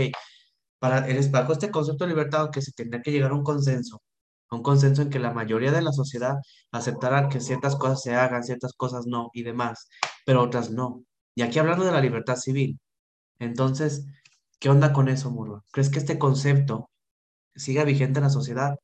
para, 0.84 1.08
bajo 1.32 1.54
este 1.54 1.72
concepto 1.72 2.04
de 2.04 2.10
libertad, 2.10 2.50
que 2.52 2.62
se 2.62 2.74
tendría 2.74 3.02
que 3.02 3.12
llegar 3.12 3.32
a 3.32 3.36
un 3.36 3.44
consenso, 3.44 4.04
a 4.50 4.58
un 4.58 4.64
consenso 4.64 5.02
en 5.02 5.10
que 5.10 5.18
la 5.18 5.32
mayoría 5.32 5.72
de 5.72 5.82
la 5.82 5.94
sociedad 5.94 6.36
aceptara 6.74 7.30
que 7.30 7.40
ciertas 7.40 7.78
cosas 7.78 8.02
se 8.02 8.16
hagan, 8.16 8.44
ciertas 8.44 8.74
cosas 8.74 9.06
no 9.08 9.30
y 9.34 9.44
demás, 9.44 9.88
pero 10.26 10.44
otras 10.44 10.72
no. 10.72 11.06
Y 11.36 11.42
aquí 11.44 11.58
hablando 11.58 11.86
de 11.86 11.94
la 11.94 12.02
libertad 12.02 12.36
civil, 12.36 12.80
entonces, 13.40 14.08
¿qué 14.60 14.70
onda 14.70 14.92
con 14.92 15.08
eso, 15.08 15.32
Muro? 15.32 15.64
¿Crees 15.72 15.90
que 15.90 16.00
este 16.00 16.20
concepto 16.20 16.90
siga 17.56 17.86
vigente 17.86 18.20
en 18.20 18.26
la 18.26 18.30
sociedad? 18.30 18.76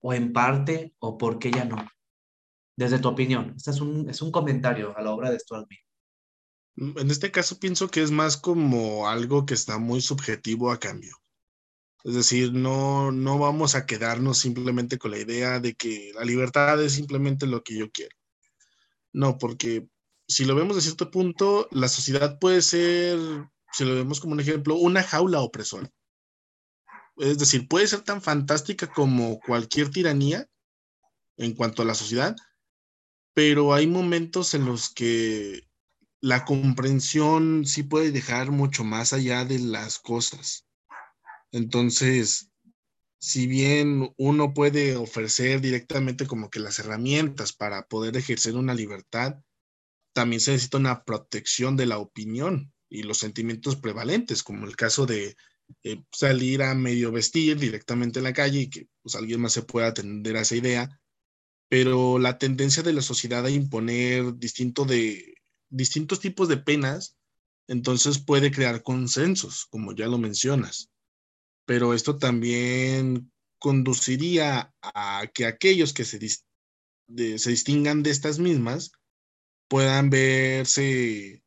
¿O 0.00 0.14
en 0.14 0.32
parte, 0.32 0.94
o 0.98 1.18
por 1.18 1.38
qué 1.38 1.52
ya 1.52 1.64
no? 1.64 1.76
Desde 2.76 2.98
tu 2.98 3.08
opinión, 3.08 3.54
este 3.56 3.70
es 3.70 3.80
un, 3.80 4.10
es 4.10 4.22
un 4.22 4.32
comentario 4.32 4.96
a 4.96 5.02
la 5.02 5.12
obra 5.12 5.30
de 5.30 5.38
Stuart 5.38 5.66
Mill. 5.70 5.78
En 6.76 7.10
este 7.10 7.30
caso 7.30 7.58
pienso 7.58 7.88
que 7.88 8.02
es 8.02 8.10
más 8.10 8.36
como 8.36 9.08
algo 9.08 9.44
que 9.44 9.54
está 9.54 9.78
muy 9.78 10.00
subjetivo 10.00 10.70
a 10.70 10.80
cambio. 10.80 11.16
Es 12.04 12.14
decir, 12.14 12.52
no, 12.52 13.12
no 13.12 13.38
vamos 13.38 13.74
a 13.74 13.86
quedarnos 13.86 14.38
simplemente 14.38 14.98
con 14.98 15.12
la 15.12 15.18
idea 15.18 15.60
de 15.60 15.74
que 15.74 16.12
la 16.14 16.24
libertad 16.24 16.82
es 16.82 16.92
simplemente 16.92 17.46
lo 17.46 17.62
que 17.62 17.76
yo 17.76 17.90
quiero. 17.92 18.16
No, 19.12 19.38
porque 19.38 19.86
si 20.26 20.44
lo 20.44 20.54
vemos 20.54 20.76
de 20.76 20.82
cierto 20.82 21.10
punto, 21.10 21.68
la 21.70 21.88
sociedad 21.88 22.38
puede 22.38 22.62
ser, 22.62 23.18
si 23.72 23.84
lo 23.84 23.94
vemos 23.94 24.18
como 24.18 24.32
un 24.32 24.40
ejemplo, 24.40 24.76
una 24.76 25.02
jaula 25.02 25.40
opresora. 25.40 25.90
Es 27.18 27.38
decir, 27.38 27.68
puede 27.68 27.86
ser 27.86 28.00
tan 28.00 28.22
fantástica 28.22 28.90
como 28.90 29.38
cualquier 29.40 29.90
tiranía 29.90 30.48
en 31.36 31.54
cuanto 31.54 31.82
a 31.82 31.84
la 31.84 31.94
sociedad, 31.94 32.34
pero 33.34 33.74
hay 33.74 33.86
momentos 33.86 34.54
en 34.54 34.64
los 34.64 34.92
que 34.92 35.68
la 36.22 36.44
comprensión 36.44 37.66
sí 37.66 37.82
puede 37.82 38.12
dejar 38.12 38.52
mucho 38.52 38.84
más 38.84 39.12
allá 39.12 39.44
de 39.44 39.58
las 39.58 39.98
cosas. 39.98 40.66
Entonces, 41.50 42.52
si 43.18 43.48
bien 43.48 44.14
uno 44.16 44.54
puede 44.54 44.96
ofrecer 44.96 45.60
directamente 45.60 46.26
como 46.26 46.48
que 46.48 46.60
las 46.60 46.78
herramientas 46.78 47.52
para 47.52 47.88
poder 47.88 48.16
ejercer 48.16 48.54
una 48.54 48.72
libertad, 48.72 49.42
también 50.14 50.40
se 50.40 50.52
necesita 50.52 50.78
una 50.78 51.04
protección 51.04 51.76
de 51.76 51.86
la 51.86 51.98
opinión 51.98 52.72
y 52.88 53.02
los 53.02 53.18
sentimientos 53.18 53.74
prevalentes, 53.74 54.44
como 54.44 54.66
el 54.66 54.76
caso 54.76 55.06
de 55.06 55.36
eh, 55.82 56.04
salir 56.12 56.62
a 56.62 56.74
medio 56.74 57.10
vestir 57.10 57.58
directamente 57.58 58.20
en 58.20 58.24
la 58.24 58.32
calle 58.32 58.60
y 58.60 58.70
que 58.70 58.86
pues, 59.02 59.16
alguien 59.16 59.40
más 59.40 59.54
se 59.54 59.62
pueda 59.62 59.88
atender 59.88 60.36
a 60.36 60.42
esa 60.42 60.54
idea, 60.54 61.00
pero 61.68 62.20
la 62.20 62.38
tendencia 62.38 62.84
de 62.84 62.92
la 62.92 63.02
sociedad 63.02 63.44
a 63.44 63.50
imponer 63.50 64.36
distinto 64.36 64.84
de, 64.84 65.41
distintos 65.72 66.20
tipos 66.20 66.48
de 66.48 66.58
penas, 66.58 67.16
entonces 67.66 68.18
puede 68.18 68.50
crear 68.50 68.82
consensos, 68.82 69.66
como 69.66 69.94
ya 69.94 70.06
lo 70.06 70.18
mencionas. 70.18 70.90
Pero 71.64 71.94
esto 71.94 72.18
también 72.18 73.32
conduciría 73.58 74.74
a 74.82 75.26
que 75.32 75.46
aquellos 75.46 75.92
que 75.92 76.04
se, 76.04 76.18
se 76.28 77.50
distingan 77.50 78.02
de 78.02 78.10
estas 78.10 78.38
mismas 78.38 78.92
puedan 79.68 80.10
verse 80.10 81.42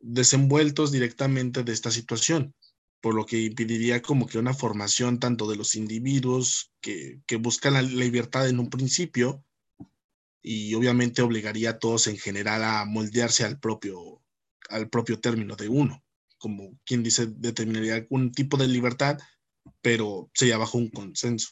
desenvueltos 0.00 0.92
directamente 0.92 1.64
de 1.64 1.72
esta 1.72 1.90
situación, 1.90 2.54
por 3.00 3.14
lo 3.14 3.26
que 3.26 3.40
impediría 3.40 4.00
como 4.00 4.26
que 4.26 4.38
una 4.38 4.54
formación 4.54 5.18
tanto 5.18 5.50
de 5.50 5.56
los 5.56 5.74
individuos 5.74 6.70
que, 6.80 7.20
que 7.26 7.36
buscan 7.36 7.74
la 7.74 7.82
libertad 7.82 8.48
en 8.48 8.60
un 8.60 8.70
principio 8.70 9.42
y 10.50 10.74
obviamente 10.74 11.20
obligaría 11.20 11.70
a 11.72 11.78
todos 11.78 12.06
en 12.06 12.16
general 12.16 12.64
a 12.64 12.86
moldearse 12.86 13.44
al 13.44 13.60
propio, 13.60 14.22
al 14.70 14.88
propio 14.88 15.20
término 15.20 15.56
de 15.56 15.68
uno, 15.68 16.02
como 16.38 16.78
quien 16.86 17.02
dice, 17.02 17.26
determinaría 17.26 18.06
un 18.08 18.32
tipo 18.32 18.56
de 18.56 18.66
libertad, 18.66 19.18
pero 19.82 20.30
sería 20.32 20.56
bajo 20.56 20.78
un 20.78 20.88
consenso. 20.88 21.50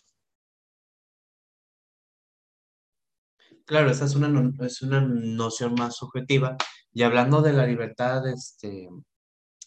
Claro, 3.67 3.91
esa 3.91 4.07
es 4.07 4.15
una, 4.15 4.50
es 4.65 4.81
una 4.81 5.03
noción 5.03 5.75
más 5.75 5.97
subjetiva. 5.97 6.57
Y 6.95 7.03
hablando 7.03 7.43
de 7.43 7.53
la 7.53 7.67
libertad, 7.67 8.26
este, 8.26 8.88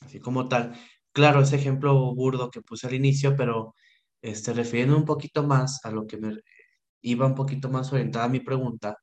así 0.01 0.19
como 0.19 0.47
tal, 0.47 0.73
claro, 1.11 1.41
ese 1.41 1.57
ejemplo 1.57 2.15
burdo 2.15 2.49
que 2.49 2.63
puse 2.63 2.87
al 2.87 2.95
inicio, 2.95 3.35
pero 3.35 3.75
este, 4.23 4.53
refiriendo 4.53 4.97
un 4.97 5.05
poquito 5.05 5.43
más 5.43 5.85
a 5.85 5.91
lo 5.91 6.07
que 6.07 6.17
me 6.17 6.39
iba 7.03 7.27
un 7.27 7.35
poquito 7.35 7.69
más 7.69 7.93
orientada 7.93 8.25
a 8.25 8.29
mi 8.29 8.39
pregunta, 8.39 8.97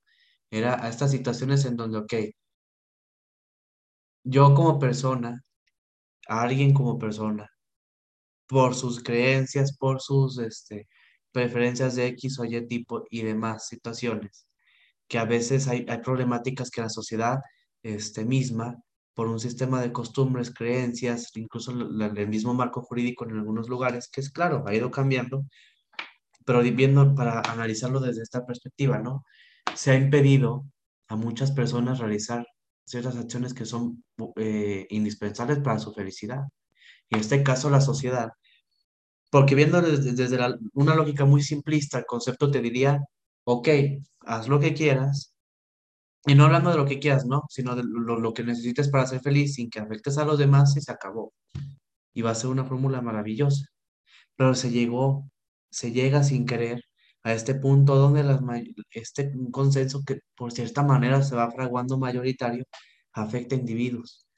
era 0.51 0.83
a 0.85 0.89
estas 0.89 1.11
situaciones 1.11 1.65
en 1.65 1.77
donde, 1.77 1.99
ok, 1.99 2.15
yo 4.25 4.55
como 4.55 4.79
persona, 4.79 5.43
a 6.29 6.43
alguien 6.43 6.75
como 6.75 6.99
persona, 6.99 7.49
por 8.47 8.75
sus 8.75 9.03
creencias, 9.03 9.77
por 9.77 10.01
sus 10.01 10.39
este, 10.39 10.89
preferencias 11.33 11.97
de 11.97 12.07
X 12.09 12.39
o 12.39 12.45
Y 12.45 12.67
tipo 12.67 13.05
y 13.11 13.23
demás 13.23 13.69
situaciones, 13.69 14.49
que 15.09 15.19
a 15.19 15.25
veces 15.25 15.69
hay, 15.69 15.87
hay 15.89 15.99
problemáticas 15.99 16.71
que 16.71 16.81
la 16.81 16.89
sociedad 16.89 17.41
este, 17.83 18.25
misma, 18.25 18.77
por 19.15 19.29
un 19.29 19.41
sistema 19.41 19.81
de 19.81 19.93
costumbres, 19.93 20.53
creencias, 20.53 21.31
incluso 21.37 21.71
el 21.73 22.29
mismo 22.29 22.53
marco 22.53 22.83
jurídico 22.83 23.25
en 23.25 23.37
algunos 23.39 23.69
lugares, 23.69 24.09
que 24.13 24.21
es 24.21 24.31
claro, 24.31 24.65
ha 24.67 24.75
ido 24.75 24.91
cambiando, 24.91 25.47
pero 26.45 26.61
viendo 26.63 27.15
para 27.15 27.41
analizarlo 27.41 28.01
desde 28.01 28.23
esta 28.23 28.45
perspectiva, 28.45 28.99
¿no? 28.99 29.25
Se 29.77 29.93
ha 29.93 29.95
impedido 29.95 30.65
a 31.09 31.17
muchas 31.17 31.53
personas 31.53 31.99
realizar 32.01 32.47
ciertas 32.85 33.17
acciones 33.17 33.55
que 33.55 33.65
son 33.67 34.05
eh, 34.37 34.87
indispensables 34.91 35.61
para 35.61 35.79
su 35.79 35.93
felicidad. 35.93 36.43
en 37.11 37.21
este 37.21 37.43
caso 37.43 37.71
la 37.71 37.81
sociedad, 37.81 38.31
porque 39.31 39.55
viendo 39.55 39.83
desde, 39.83 40.13
desde 40.15 40.39
una 40.75 40.95
lógica 40.95 41.25
muy 41.25 41.43
simplista, 41.43 41.99
el 41.99 42.07
concepto 42.07 42.51
te 42.51 42.63
diría, 42.63 43.01
ok, 43.45 43.69
haz 44.21 44.49
lo 44.49 44.61
que 44.61 44.75
quieras, 44.75 45.35
y 46.27 46.35
no 46.35 46.45
hablando 46.45 46.71
de 46.71 46.77
lo 46.77 46.87
que 46.87 46.99
quieras, 46.99 47.25
¿no? 47.27 47.45
Sino 47.49 47.77
de 47.77 47.85
lo, 47.85 48.19
lo 48.19 48.35
que 48.35 48.43
necesites 48.43 48.89
para 48.89 49.07
ser 49.07 49.21
feliz 49.21 49.55
sin 49.55 49.71
que 49.71 49.79
afectes 49.81 50.19
a 50.19 50.25
los 50.25 50.39
demás 50.39 50.77
y 50.77 50.81
se 50.81 50.93
acabó. 50.93 51.33
Y 52.15 52.23
va 52.23 52.33
a 52.33 52.35
ser 52.35 52.51
una 52.51 52.65
fórmula 52.65 53.01
maravillosa. 53.01 53.67
Pero 54.37 54.55
se 54.55 54.71
llegó, 54.71 55.31
se 55.71 55.93
llega 55.93 56.25
sin 56.25 56.47
querer 56.47 56.83
a 57.27 57.33
este 57.33 57.57
punto 57.57 57.97
donde 57.97 58.23
las, 58.23 58.41
este 58.93 59.33
consenso 59.51 60.05
que 60.07 60.21
por 60.37 60.53
cierta 60.53 60.85
manera 60.85 61.23
se 61.25 61.35
va 61.35 61.51
fraguando 61.51 61.99
mayoritario 61.99 62.65
afecta 63.13 63.57
a 63.57 63.59
individuos. 63.59 64.29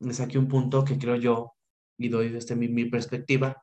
Es 0.00 0.20
aquí 0.20 0.38
un 0.38 0.48
punto 0.48 0.82
que 0.82 0.98
creo 0.98 1.16
yo, 1.16 1.52
y 1.98 2.08
doy 2.08 2.30
desde 2.30 2.56
mi, 2.56 2.68
mi 2.68 2.86
perspectiva, 2.86 3.62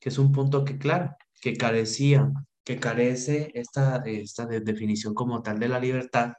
que 0.00 0.08
es 0.08 0.18
un 0.18 0.32
punto 0.32 0.64
que, 0.64 0.76
claro, 0.76 1.14
que 1.40 1.56
carecía, 1.56 2.32
que 2.64 2.80
carece 2.80 3.52
esta, 3.54 4.02
esta 4.04 4.46
definición 4.46 5.14
como 5.14 5.40
tal 5.40 5.60
de 5.60 5.68
la 5.68 5.78
libertad, 5.78 6.32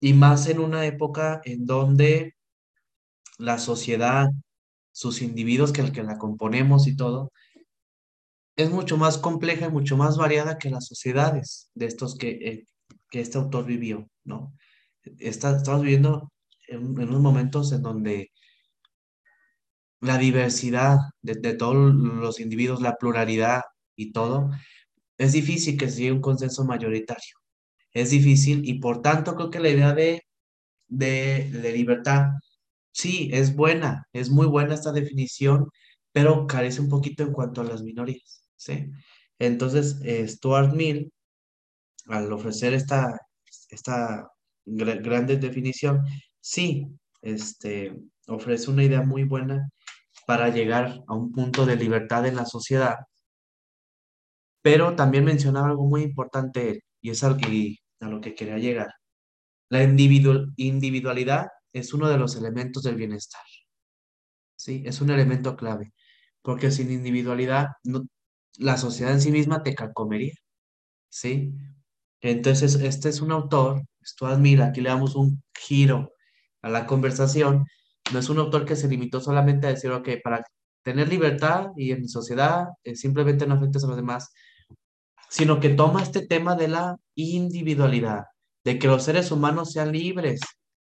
y 0.00 0.14
más 0.14 0.48
en 0.48 0.60
una 0.60 0.86
época 0.86 1.42
en 1.44 1.66
donde 1.66 2.36
la 3.36 3.58
sociedad, 3.58 4.30
sus 4.92 5.20
individuos 5.20 5.72
que, 5.72 5.92
que 5.92 6.02
la 6.04 6.16
componemos 6.16 6.86
y 6.86 6.96
todo, 6.96 7.32
es 8.58 8.70
mucho 8.70 8.96
más 8.96 9.18
compleja 9.18 9.66
y 9.66 9.70
mucho 9.70 9.96
más 9.96 10.18
variada 10.18 10.58
que 10.58 10.68
las 10.68 10.86
sociedades 10.86 11.70
de 11.74 11.86
estos 11.86 12.16
que, 12.18 12.30
eh, 12.30 12.66
que 13.10 13.20
este 13.20 13.38
autor 13.38 13.64
vivió, 13.64 14.10
¿no? 14.24 14.52
Estamos 15.20 15.82
viviendo 15.82 16.32
en, 16.66 16.80
en, 17.00 17.08
unos 17.08 17.22
momentos 17.22 17.72
en 17.72 17.82
donde 17.82 18.32
la 20.00 20.18
diversidad 20.18 20.98
de, 21.22 21.34
de, 21.34 21.54
todos 21.54 21.76
los 21.94 22.40
individuos, 22.40 22.82
la 22.82 22.96
pluralidad 22.96 23.62
y 23.96 24.12
todo, 24.12 24.50
es 25.18 25.32
difícil 25.32 25.78
que 25.78 25.88
se 25.88 25.98
llegue 25.98 26.10
a 26.10 26.14
un 26.14 26.20
consenso 26.20 26.64
mayoritario. 26.64 27.36
Es 27.92 28.10
difícil 28.10 28.68
y 28.68 28.80
por 28.80 29.02
tanto 29.02 29.36
creo 29.36 29.50
que 29.50 29.60
la 29.60 29.70
idea 29.70 29.94
de, 29.94 30.22
de, 30.88 31.50
de 31.50 31.72
libertad, 31.72 32.26
sí, 32.92 33.30
es 33.32 33.54
buena, 33.54 34.06
es 34.12 34.30
muy 34.30 34.46
buena 34.46 34.74
esta 34.74 34.92
definición, 34.92 35.68
pero 36.12 36.46
carece 36.46 36.80
un 36.80 36.88
poquito 36.88 37.22
en 37.22 37.32
cuanto 37.32 37.60
a 37.60 37.64
las 37.64 37.82
minorías, 37.82 38.37
¿sí? 38.58 38.90
Entonces, 39.38 40.00
eh, 40.04 40.28
Stuart 40.28 40.74
Mill, 40.74 41.12
al 42.08 42.32
ofrecer 42.32 42.74
esta, 42.74 43.18
esta 43.70 44.28
gr 44.66 45.02
grande 45.02 45.36
definición, 45.38 46.02
sí, 46.40 46.86
este, 47.22 47.96
ofrece 48.26 48.70
una 48.70 48.84
idea 48.84 49.02
muy 49.02 49.24
buena 49.24 49.70
para 50.26 50.50
llegar 50.50 51.02
a 51.08 51.14
un 51.14 51.32
punto 51.32 51.64
de 51.66 51.76
libertad 51.76 52.26
en 52.26 52.36
la 52.36 52.44
sociedad, 52.44 52.96
pero 54.62 54.94
también 54.96 55.24
mencionaba 55.24 55.68
algo 55.68 55.86
muy 55.86 56.02
importante 56.02 56.82
y 57.00 57.10
es 57.10 57.22
y 57.22 57.78
a 58.00 58.08
lo 58.08 58.20
que 58.20 58.34
quería 58.34 58.58
llegar. 58.58 58.88
La 59.70 59.82
individual, 59.82 60.52
individualidad 60.56 61.48
es 61.72 61.94
uno 61.94 62.08
de 62.08 62.18
los 62.18 62.36
elementos 62.36 62.82
del 62.82 62.96
bienestar. 62.96 63.42
Sí, 64.56 64.82
es 64.86 65.00
un 65.00 65.10
elemento 65.10 65.56
clave, 65.56 65.92
porque 66.42 66.70
sin 66.70 66.90
individualidad 66.90 67.68
no, 67.84 68.04
la 68.58 68.76
sociedad 68.76 69.12
en 69.12 69.20
sí 69.20 69.32
misma 69.32 69.62
te 69.62 69.74
calcomería. 69.74 70.34
¿Sí? 71.10 71.54
Entonces, 72.20 72.74
este 72.76 73.08
es 73.08 73.20
un 73.20 73.32
autor, 73.32 73.82
esto 74.02 74.26
admira, 74.26 74.66
aquí 74.66 74.80
le 74.80 74.90
damos 74.90 75.14
un 75.16 75.42
giro 75.56 76.12
a 76.62 76.68
la 76.68 76.86
conversación, 76.86 77.64
no 78.12 78.18
es 78.18 78.28
un 78.28 78.38
autor 78.38 78.64
que 78.64 78.76
se 78.76 78.88
limitó 78.88 79.20
solamente 79.20 79.66
a 79.66 79.70
decir, 79.70 79.90
ok, 79.90 80.08
para 80.22 80.42
tener 80.82 81.08
libertad 81.08 81.68
y 81.76 81.92
en 81.92 82.08
sociedad 82.08 82.68
eh, 82.84 82.96
simplemente 82.96 83.46
no 83.46 83.54
afectes 83.54 83.84
a 83.84 83.88
los 83.88 83.96
demás, 83.96 84.30
sino 85.28 85.60
que 85.60 85.70
toma 85.70 86.02
este 86.02 86.26
tema 86.26 86.56
de 86.56 86.68
la 86.68 86.96
individualidad, 87.14 88.24
de 88.64 88.78
que 88.78 88.88
los 88.88 89.04
seres 89.04 89.30
humanos 89.30 89.72
sean 89.72 89.92
libres 89.92 90.40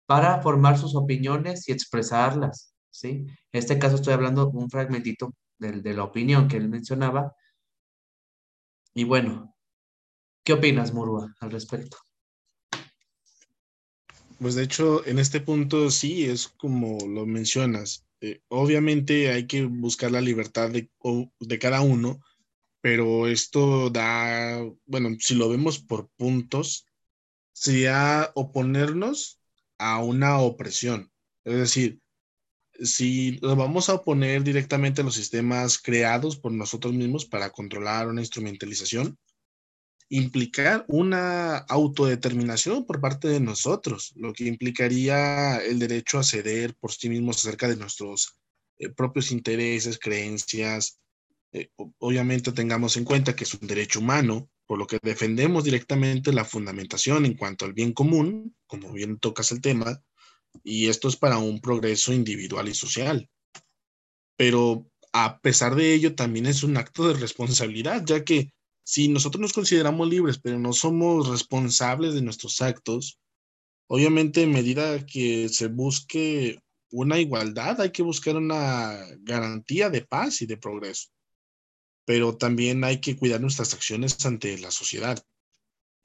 para 0.05 0.41
formar 0.41 0.77
sus 0.77 0.95
opiniones 0.95 1.67
y 1.67 1.71
expresarlas, 1.71 2.73
¿sí? 2.91 3.25
En 3.51 3.59
este 3.59 3.79
caso 3.79 3.95
estoy 3.95 4.13
hablando 4.13 4.49
un 4.49 4.69
fragmentito 4.69 5.33
de, 5.57 5.81
de 5.81 5.93
la 5.93 6.03
opinión 6.03 6.47
que 6.47 6.57
él 6.57 6.69
mencionaba. 6.69 7.33
Y 8.97 9.03
bueno, 9.03 9.53
¿qué 10.45 10.53
opinas, 10.53 10.93
Murua, 10.93 11.35
al 11.41 11.51
respecto? 11.51 11.97
Pues 14.39 14.55
de 14.55 14.63
hecho, 14.63 15.05
en 15.05 15.19
este 15.19 15.41
punto 15.41 15.91
sí, 15.91 16.23
es 16.23 16.47
como 16.47 16.97
lo 17.05 17.25
mencionas. 17.25 18.05
Eh, 18.21 18.41
obviamente 18.47 19.31
hay 19.31 19.47
que 19.47 19.65
buscar 19.65 20.11
la 20.11 20.21
libertad 20.21 20.69
de, 20.69 20.89
de 21.39 21.59
cada 21.59 21.81
uno, 21.81 22.21
pero 22.79 23.27
esto 23.27 23.89
da, 23.89 24.63
bueno, 24.85 25.09
si 25.19 25.35
lo 25.35 25.49
vemos 25.49 25.79
por 25.79 26.09
puntos, 26.15 26.85
sería 27.51 28.31
oponernos 28.33 29.41
a 29.77 30.01
una 30.01 30.39
opresión. 30.39 31.11
Es 31.43 31.57
decir, 31.57 31.99
si 32.81 33.39
nos 33.41 33.55
vamos 33.55 33.89
a 33.89 33.95
oponer 33.95 34.43
directamente 34.43 35.01
a 35.01 35.03
los 35.03 35.15
sistemas 35.15 35.77
creados 35.77 36.37
por 36.37 36.51
nosotros 36.51 36.93
mismos 36.93 37.25
para 37.25 37.51
controlar 37.51 38.07
una 38.07 38.21
instrumentalización, 38.21 39.17
implicar 40.09 40.85
una 40.87 41.57
autodeterminación 41.57 42.85
por 42.85 43.01
parte 43.01 43.27
de 43.27 43.39
nosotros, 43.39 44.13
lo 44.15 44.33
que 44.33 44.45
implicaría 44.45 45.57
el 45.57 45.79
derecho 45.79 46.19
a 46.19 46.23
ceder 46.23 46.75
por 46.75 46.91
sí 46.91 47.09
mismos 47.09 47.37
acerca 47.37 47.67
de 47.67 47.77
nuestros 47.77 48.37
eh, 48.77 48.89
propios 48.89 49.31
intereses, 49.31 49.97
creencias. 49.97 50.99
Eh, 51.51 51.69
obviamente 51.99 52.51
tengamos 52.51 52.97
en 52.97 53.05
cuenta 53.05 53.35
que 53.35 53.45
es 53.45 53.53
un 53.53 53.67
derecho 53.67 53.99
humano, 53.99 54.49
por 54.67 54.77
lo 54.77 54.87
que 54.87 54.99
defendemos 55.01 55.63
directamente 55.63 56.33
la 56.33 56.45
fundamentación 56.45 57.25
en 57.25 57.35
cuanto 57.35 57.65
al 57.65 57.73
bien 57.73 57.93
común, 57.93 58.55
como 58.67 58.91
bien 58.91 59.17
tocas 59.19 59.51
el 59.51 59.61
tema, 59.61 60.01
y 60.63 60.87
esto 60.87 61.07
es 61.07 61.15
para 61.15 61.37
un 61.37 61.59
progreso 61.59 62.13
individual 62.13 62.67
y 62.67 62.73
social. 62.73 63.29
Pero 64.37 64.89
a 65.13 65.39
pesar 65.39 65.75
de 65.75 65.93
ello, 65.93 66.15
también 66.15 66.45
es 66.45 66.63
un 66.63 66.77
acto 66.77 67.07
de 67.07 67.19
responsabilidad, 67.19 68.03
ya 68.05 68.23
que 68.23 68.51
si 68.83 69.07
nosotros 69.07 69.41
nos 69.41 69.53
consideramos 69.53 70.07
libres, 70.09 70.37
pero 70.37 70.59
no 70.59 70.73
somos 70.73 71.29
responsables 71.29 72.13
de 72.13 72.21
nuestros 72.21 72.61
actos, 72.61 73.19
obviamente 73.87 74.43
en 74.43 74.51
medida 74.51 75.05
que 75.05 75.49
se 75.49 75.67
busque 75.67 76.59
una 76.91 77.19
igualdad, 77.19 77.81
hay 77.81 77.91
que 77.91 78.03
buscar 78.03 78.35
una 78.35 78.99
garantía 79.21 79.89
de 79.89 80.01
paz 80.01 80.41
y 80.41 80.45
de 80.45 80.57
progreso. 80.57 81.09
Pero 82.05 82.37
también 82.37 82.83
hay 82.83 83.01
que 83.01 83.15
cuidar 83.15 83.41
nuestras 83.41 83.73
acciones 83.73 84.23
ante 84.25 84.57
la 84.59 84.69
sociedad. 84.69 85.17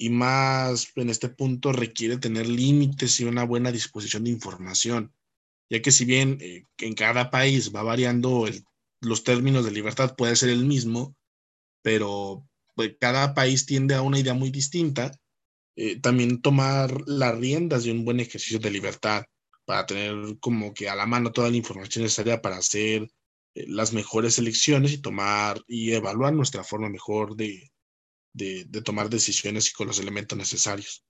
Y 0.02 0.08
más 0.08 0.92
en 0.96 1.10
este 1.10 1.28
punto 1.28 1.72
requiere 1.72 2.16
tener 2.16 2.48
límites 2.48 3.20
y 3.20 3.26
una 3.26 3.44
buena 3.44 3.70
disposición 3.70 4.24
de 4.24 4.30
información, 4.30 5.12
ya 5.68 5.82
que 5.82 5.92
si 5.92 6.06
bien 6.06 6.38
eh, 6.40 6.64
en 6.78 6.94
cada 6.94 7.30
país 7.30 7.70
va 7.74 7.82
variando 7.82 8.48
los 9.02 9.24
términos 9.24 9.62
de 9.62 9.72
libertad, 9.72 10.16
puede 10.16 10.36
ser 10.36 10.48
el 10.48 10.64
mismo, 10.64 11.14
pero 11.82 12.48
pues, 12.74 12.96
cada 12.98 13.34
país 13.34 13.66
tiende 13.66 13.94
a 13.94 14.00
una 14.00 14.18
idea 14.18 14.32
muy 14.32 14.50
distinta, 14.50 15.12
eh, 15.76 16.00
también 16.00 16.40
tomar 16.40 17.02
las 17.06 17.36
riendas 17.36 17.84
de 17.84 17.92
un 17.92 18.06
buen 18.06 18.20
ejercicio 18.20 18.58
de 18.58 18.70
libertad 18.70 19.24
para 19.66 19.84
tener 19.84 20.38
como 20.40 20.72
que 20.72 20.88
a 20.88 20.94
la 20.94 21.04
mano 21.04 21.30
toda 21.30 21.50
la 21.50 21.58
información 21.58 22.04
necesaria 22.04 22.40
para 22.40 22.56
hacer 22.56 23.06
eh, 23.54 23.66
las 23.68 23.92
mejores 23.92 24.38
elecciones 24.38 24.92
y 24.92 25.02
tomar 25.02 25.60
y 25.68 25.92
evaluar 25.92 26.32
nuestra 26.32 26.64
forma 26.64 26.88
mejor 26.88 27.36
de, 27.36 27.70
de, 28.32 28.64
tomar 28.82 29.10
decisiones 29.10 29.70
y 29.70 29.72
con 29.72 29.86
los 29.86 29.98
elementos 29.98 30.36
necesarios. 30.36 31.04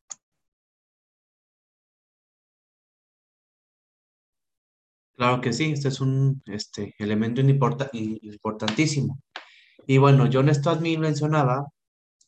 Claro 5.16 5.40
que 5.40 5.52
sí, 5.52 5.72
este 5.72 5.88
es 5.88 6.00
un 6.00 6.42
este, 6.46 6.94
elemento 6.98 7.40
importa, 7.42 7.90
importantísimo. 7.92 9.20
Y 9.86 9.98
bueno, 9.98 10.28
John 10.32 10.52
Stuart 10.54 10.80
Mill 10.80 10.98
mencionaba 10.98 11.66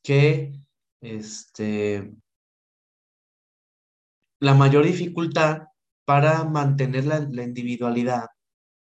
que 0.02 0.52
este, 1.00 2.12
la 4.40 4.55
mayor 4.55 4.85
dificultad 4.85 5.68
para 6.05 6.44
mantener 6.44 7.07
la, 7.07 7.20
la 7.31 7.44
individualidad 7.44 8.26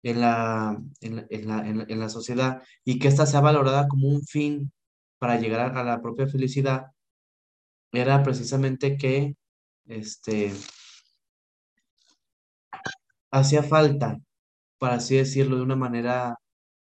en 0.04 0.22
la, 0.22 0.82
en, 1.02 1.16
la, 1.16 1.68
en, 1.68 1.86
en, 1.90 2.00
la, 2.00 2.10
sociedad 2.10 2.62
y 2.84 3.00
que 3.00 3.08
ésta 3.08 3.26
sea 3.26 3.42
valorada 3.42 3.88
como 3.88 4.08
un 4.08 4.24
fin 4.24 4.72
para 5.24 5.40
llegar 5.40 5.78
a 5.78 5.84
la 5.86 6.02
propia 6.02 6.28
felicidad 6.28 6.88
era 7.94 8.22
precisamente 8.24 8.98
que 8.98 9.38
este, 9.86 10.52
hacía 13.32 13.64
falta, 13.64 14.18
para 14.78 14.96
así 14.96 15.16
decirlo 15.16 15.56
de 15.56 15.62
una 15.62 15.78
manera 15.78 16.38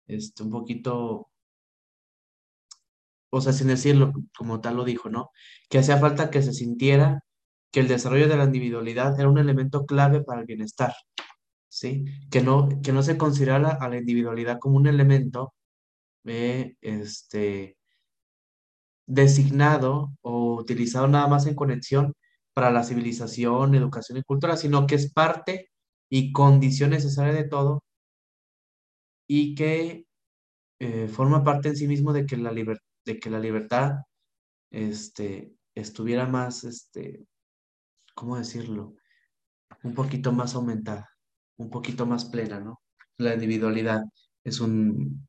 este, 0.05 0.43
un 0.43 0.49
poquito 0.49 1.29
o 3.29 3.39
sea, 3.39 3.53
sin 3.53 3.67
decirlo 3.67 4.11
como 4.37 4.59
tal 4.59 4.75
lo 4.75 4.83
dijo, 4.83 5.09
¿no? 5.09 5.31
Que 5.69 5.77
hacía 5.77 5.97
falta 5.97 6.29
que 6.29 6.41
se 6.41 6.51
sintiera 6.51 7.21
que 7.71 7.79
el 7.79 7.87
desarrollo 7.87 8.27
de 8.27 8.35
la 8.35 8.43
individualidad 8.43 9.17
era 9.17 9.29
un 9.29 9.37
elemento 9.37 9.85
clave 9.85 10.25
para 10.25 10.41
el 10.41 10.45
bienestar, 10.45 10.93
¿sí? 11.69 12.03
Que 12.29 12.41
no, 12.41 12.67
que 12.83 12.91
no 12.91 13.01
se 13.01 13.17
considera 13.17 13.77
a 13.79 13.87
la 13.87 13.95
individualidad 13.97 14.59
como 14.59 14.75
un 14.75 14.87
elemento 14.87 15.53
eh, 16.25 16.75
este, 16.81 17.77
designado 19.07 20.11
o 20.21 20.55
utilizado 20.55 21.07
nada 21.07 21.27
más 21.27 21.45
en 21.47 21.55
conexión 21.55 22.13
para 22.53 22.71
la 22.71 22.83
civilización, 22.83 23.75
educación 23.75 24.17
y 24.17 24.23
cultura, 24.23 24.57
sino 24.57 24.87
que 24.87 24.95
es 24.95 25.11
parte 25.11 25.69
y 26.09 26.31
condición 26.31 26.91
necesaria 26.91 27.33
de 27.33 27.43
todo 27.43 27.83
y 29.27 29.55
que 29.55 30.05
eh, 30.79 31.07
forma 31.07 31.43
parte 31.43 31.69
en 31.69 31.75
sí 31.75 31.87
mismo 31.87 32.13
de 32.13 32.25
que 32.25 32.37
la, 32.37 32.53
de 32.53 33.19
que 33.19 33.29
la 33.29 33.39
libertad 33.39 33.99
este, 34.71 35.53
estuviera 35.75 36.25
más, 36.27 36.63
este, 36.63 37.25
¿cómo 38.13 38.37
decirlo? 38.37 38.95
Un 39.83 39.93
poquito 39.93 40.31
más 40.31 40.55
aumentada, 40.55 41.09
un 41.57 41.69
poquito 41.69 42.05
más 42.05 42.25
plena, 42.25 42.59
¿no? 42.59 42.81
La 43.17 43.33
individualidad 43.33 44.01
es 44.43 44.59
un, 44.59 45.27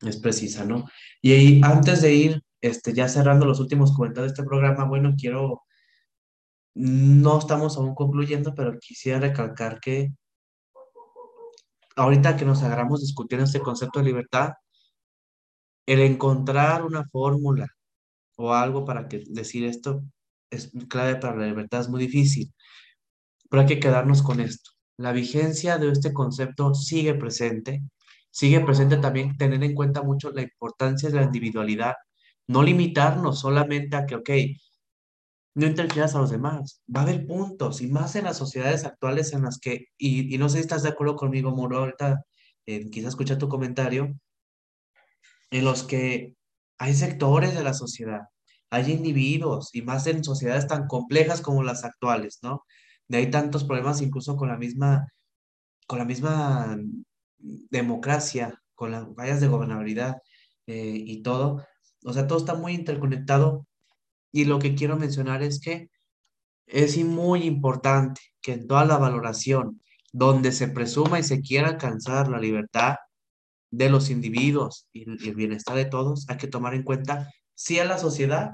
es 0.00 0.16
precisa, 0.18 0.64
¿no? 0.64 0.88
Y 1.20 1.62
antes 1.64 2.02
de 2.02 2.14
ir, 2.14 2.42
este, 2.64 2.94
ya 2.94 3.08
cerrando 3.08 3.44
los 3.44 3.60
últimos 3.60 3.94
comentarios 3.94 4.32
de 4.32 4.40
este 4.40 4.48
programa, 4.48 4.84
bueno, 4.84 5.14
quiero, 5.20 5.64
no 6.74 7.38
estamos 7.38 7.76
aún 7.76 7.94
concluyendo, 7.94 8.54
pero 8.54 8.78
quisiera 8.78 9.20
recalcar 9.20 9.80
que 9.80 10.14
ahorita 11.94 12.38
que 12.38 12.46
nos 12.46 12.62
agarramos 12.62 13.02
discutiendo 13.02 13.44
este 13.44 13.60
concepto 13.60 13.98
de 13.98 14.06
libertad, 14.06 14.54
el 15.86 16.00
encontrar 16.00 16.84
una 16.84 17.04
fórmula 17.04 17.68
o 18.36 18.54
algo 18.54 18.86
para 18.86 19.08
que 19.08 19.22
decir 19.28 19.66
esto 19.66 20.02
es 20.50 20.72
clave 20.88 21.16
para 21.16 21.36
la 21.36 21.46
libertad, 21.46 21.82
es 21.82 21.90
muy 21.90 22.00
difícil, 22.00 22.50
pero 23.50 23.60
hay 23.60 23.66
que 23.68 23.80
quedarnos 23.80 24.22
con 24.22 24.40
esto. 24.40 24.70
La 24.96 25.12
vigencia 25.12 25.76
de 25.76 25.90
este 25.90 26.14
concepto 26.14 26.72
sigue 26.72 27.12
presente, 27.14 27.82
sigue 28.30 28.60
presente 28.60 28.96
también 28.96 29.36
tener 29.36 29.62
en 29.62 29.74
cuenta 29.74 30.02
mucho 30.02 30.30
la 30.30 30.40
importancia 30.40 31.10
de 31.10 31.16
la 31.16 31.24
individualidad, 31.24 31.94
no 32.48 32.62
limitarnos 32.62 33.40
solamente 33.40 33.96
a 33.96 34.06
que, 34.06 34.16
ok, 34.16 34.30
no 35.54 35.66
interfieras 35.66 36.14
a 36.14 36.18
los 36.18 36.30
demás. 36.30 36.82
Va 36.94 37.00
a 37.00 37.02
haber 37.04 37.26
puntos, 37.26 37.80
y 37.80 37.86
más 37.88 38.16
en 38.16 38.24
las 38.24 38.36
sociedades 38.38 38.84
actuales 38.84 39.32
en 39.32 39.42
las 39.42 39.58
que, 39.58 39.86
y, 39.98 40.36
no 40.38 40.48
sé 40.48 40.58
si 40.58 40.62
estás 40.62 40.82
de 40.82 40.90
acuerdo 40.90 41.16
conmigo, 41.16 41.50
Moro, 41.54 41.78
ahorita 41.78 42.24
eh, 42.66 42.90
quizás 42.90 43.10
escuchar 43.10 43.38
tu 43.38 43.48
comentario, 43.48 44.14
en 45.50 45.64
los 45.64 45.84
que 45.84 46.34
hay 46.78 46.94
sectores 46.94 47.54
de 47.54 47.62
la 47.64 47.74
sociedad, 47.74 48.22
hay 48.70 48.90
individuos, 48.92 49.70
y 49.74 49.82
más 49.82 50.06
en 50.06 50.24
sociedades 50.24 50.66
tan 50.66 50.86
complejas 50.88 51.40
como 51.40 51.62
las 51.62 51.84
actuales, 51.84 52.40
¿no? 52.42 52.64
De 53.08 53.18
hay 53.18 53.30
tantos 53.30 53.64
problemas 53.64 54.02
incluso 54.02 54.36
con 54.36 54.48
la 54.48 54.56
misma, 54.56 55.06
con 55.86 55.98
la 55.98 56.04
misma 56.04 56.76
democracia, 57.38 58.60
con 58.74 58.90
las 58.92 59.06
vallas 59.14 59.40
de 59.40 59.48
gobernabilidad 59.48 60.16
eh, 60.66 60.94
y 61.06 61.22
todo. 61.22 61.64
O 62.04 62.12
sea, 62.12 62.26
todo 62.26 62.38
está 62.38 62.54
muy 62.54 62.74
interconectado. 62.74 63.66
Y 64.32 64.44
lo 64.44 64.58
que 64.58 64.74
quiero 64.74 64.96
mencionar 64.96 65.42
es 65.42 65.60
que 65.60 65.90
es 66.66 66.96
muy 67.04 67.44
importante 67.44 68.20
que 68.40 68.52
en 68.52 68.66
toda 68.66 68.84
la 68.84 68.98
valoración 68.98 69.82
donde 70.12 70.52
se 70.52 70.68
presuma 70.68 71.18
y 71.18 71.24
se 71.24 71.40
quiera 71.40 71.68
alcanzar 71.68 72.28
la 72.28 72.38
libertad 72.38 72.96
de 73.70 73.90
los 73.90 74.10
individuos 74.10 74.86
y 74.92 75.02
el 75.02 75.34
bienestar 75.34 75.76
de 75.76 75.86
todos, 75.86 76.26
hay 76.28 76.36
que 76.36 76.46
tomar 76.46 76.74
en 76.74 76.84
cuenta 76.84 77.32
sí 77.54 77.78
a 77.80 77.84
la 77.84 77.98
sociedad, 77.98 78.52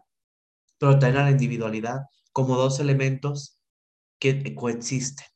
pero 0.78 0.98
también 0.98 1.18
a 1.22 1.24
la 1.24 1.30
individualidad 1.30 1.98
como 2.32 2.56
dos 2.56 2.80
elementos 2.80 3.58
que 4.18 4.54
coexisten, 4.54 5.26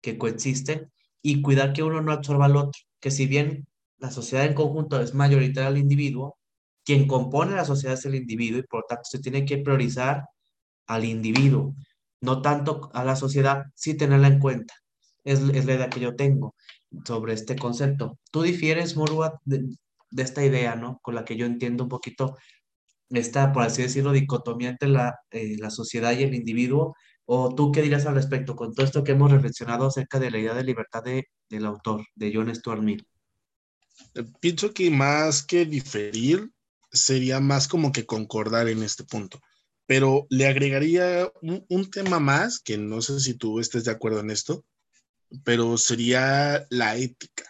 que 0.00 0.16
coexisten 0.16 0.90
y 1.22 1.42
cuidar 1.42 1.72
que 1.72 1.82
uno 1.82 2.00
no 2.00 2.12
absorba 2.12 2.46
al 2.46 2.56
otro, 2.56 2.80
que 3.00 3.10
si 3.10 3.26
bien 3.26 3.66
la 3.98 4.10
sociedad 4.10 4.46
en 4.46 4.54
conjunto 4.54 5.00
es 5.00 5.14
mayoritaria 5.14 5.68
al 5.68 5.78
individuo, 5.78 6.38
quien 6.84 7.06
compone 7.06 7.56
la 7.56 7.64
sociedad 7.64 7.94
es 7.94 8.04
el 8.04 8.14
individuo 8.14 8.60
y 8.60 8.64
por 8.64 8.80
lo 8.80 8.86
tanto 8.88 9.04
se 9.04 9.18
tiene 9.20 9.44
que 9.44 9.58
priorizar 9.58 10.24
al 10.86 11.04
individuo, 11.04 11.74
no 12.20 12.42
tanto 12.42 12.90
a 12.94 13.04
la 13.04 13.16
sociedad, 13.16 13.64
sí 13.74 13.96
tenerla 13.96 14.28
en 14.28 14.38
cuenta. 14.38 14.74
Es, 15.24 15.40
es 15.40 15.64
la 15.64 15.74
idea 15.74 15.90
que 15.90 16.00
yo 16.00 16.16
tengo 16.16 16.54
sobre 17.06 17.32
este 17.32 17.56
concepto. 17.56 18.18
Tú 18.30 18.42
difieres, 18.42 18.96
Morua, 18.96 19.40
de, 19.44 19.64
esta 20.16 20.44
idea, 20.44 20.76
¿no? 20.76 21.00
Con 21.02 21.14
la 21.14 21.24
que 21.24 21.36
yo 21.36 21.46
entiendo 21.46 21.84
un 21.84 21.88
poquito 21.88 22.36
esta, 23.10 23.52
por 23.52 23.62
así 23.62 23.82
decirlo, 23.82 24.12
dicotomía 24.12 24.70
entre 24.70 24.88
la, 24.88 25.18
eh, 25.30 25.56
la 25.58 25.70
sociedad 25.70 26.12
y 26.16 26.22
el 26.22 26.34
individuo. 26.34 26.94
¿O 27.26 27.54
tú 27.54 27.72
qué 27.72 27.80
dirías 27.82 28.06
al 28.06 28.14
respecto 28.14 28.54
con 28.54 28.74
todo 28.74 28.84
esto 28.84 29.02
que 29.02 29.12
hemos 29.12 29.30
reflexionado 29.30 29.86
acerca 29.86 30.18
de 30.18 30.30
la 30.30 30.38
idea 30.38 30.54
de 30.54 30.64
libertad 30.64 31.02
de, 31.02 31.28
del 31.48 31.64
autor, 31.64 32.04
de 32.14 32.32
John 32.34 32.54
Stuart 32.54 32.82
Mill? 32.82 33.06
Eh, 34.14 34.24
pienso 34.40 34.72
que 34.72 34.90
más 34.90 35.42
que 35.42 35.64
diferir, 35.64 36.50
sería 36.94 37.40
más 37.40 37.68
como 37.68 37.92
que 37.92 38.06
concordar 38.06 38.68
en 38.68 38.82
este 38.82 39.04
punto. 39.04 39.40
Pero 39.86 40.26
le 40.30 40.46
agregaría 40.46 41.30
un, 41.42 41.90
tema 41.90 42.18
más, 42.18 42.60
que 42.60 42.78
no 42.78 43.02
sé 43.02 43.20
si 43.20 43.34
tú 43.34 43.60
estés 43.60 43.84
de 43.84 43.90
acuerdo 43.90 44.20
en 44.20 44.30
esto, 44.30 44.64
pero 45.44 45.76
sería 45.76 46.66
la 46.70 46.96
ética. 46.96 47.44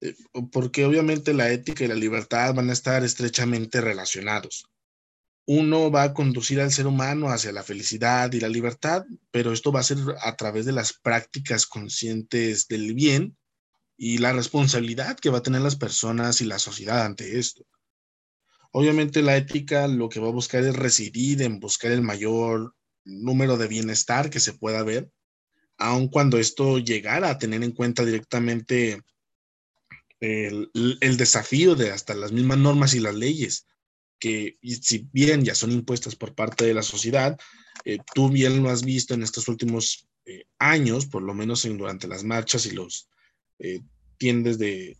Eh, 0.00 0.14
porque 0.52 0.84
obviamente 0.84 1.34
la 1.34 1.50
ética 1.50 1.84
y 1.84 1.88
la 1.88 1.96
libertad 1.96 2.54
van 2.54 2.70
a 2.70 2.74
estar 2.74 3.02
estrechamente 3.02 3.80
relacionados. 3.80 4.66
Uno 5.46 5.90
va 5.90 6.04
a 6.04 6.14
conducir 6.14 6.60
al 6.60 6.70
ser 6.70 6.86
humano 6.86 7.30
hacia 7.30 7.52
la 7.52 7.64
felicidad 7.64 8.30
y 8.32 8.38
la 8.38 8.50
libertad, 8.50 9.04
pero 9.32 9.52
esto 9.52 9.72
va 9.72 9.80
a 9.80 9.84
ser 9.84 9.98
a 10.20 10.36
través 10.36 10.66
de 10.66 10.72
las 10.72 10.92
prácticas 10.92 11.66
conscientes 11.66 12.68
del 12.68 12.94
bien 12.94 13.36
y 13.96 14.18
la 14.18 14.32
responsabilidad 14.32 15.18
que 15.18 15.30
va 15.30 15.38
a 15.38 15.42
tener 15.42 15.62
las 15.62 15.76
personas 15.76 16.40
y 16.40 16.44
la 16.44 16.60
sociedad 16.60 17.04
ante 17.04 17.38
esto. 17.38 17.66
Obviamente 18.70 19.22
la 19.22 19.36
ética 19.36 19.88
lo 19.88 20.08
que 20.08 20.20
va 20.20 20.28
a 20.28 20.32
buscar 20.32 20.62
es 20.64 20.76
residir 20.76 21.42
en 21.42 21.60
buscar 21.60 21.92
el 21.92 22.02
mayor 22.02 22.74
número 23.04 23.56
de 23.56 23.68
bienestar 23.68 24.30
que 24.30 24.40
se 24.40 24.52
pueda 24.52 24.82
ver 24.82 25.10
aun 25.78 26.08
cuando 26.08 26.38
esto 26.38 26.78
llegara 26.78 27.30
a 27.30 27.38
tener 27.38 27.62
en 27.62 27.72
cuenta 27.72 28.04
directamente 28.04 29.00
el, 30.20 30.70
desafío 31.16 31.76
de 31.76 31.92
hasta 31.92 32.14
las 32.14 32.32
mismas 32.32 32.58
normas 32.58 32.94
y 32.94 33.00
las 33.00 33.14
leyes, 33.14 33.66
que 34.18 34.58
si 34.62 35.08
bien 35.12 35.44
ya 35.44 35.54
son 35.54 35.70
impuestas 35.70 36.16
por 36.16 36.34
parte 36.34 36.66
de 36.66 36.74
la 36.74 36.82
sociedad, 36.82 37.38
eh, 37.84 37.98
tú 38.12 38.28
bien 38.28 38.62
lo 38.62 38.70
has 38.70 38.84
visto 38.84 39.14
en 39.14 39.22
estos 39.22 39.46
últimos 39.46 40.08
eh, 40.26 40.44
años, 40.58 41.06
por 41.06 41.22
lo 41.22 41.34
menos 41.34 41.64
en, 41.64 41.78
durante 41.78 42.08
las 42.08 42.24
marchas 42.24 42.66
y 42.66 42.72
los 42.72 43.08
eh, 43.60 43.80
tiendes 44.18 44.58
de, 44.58 44.96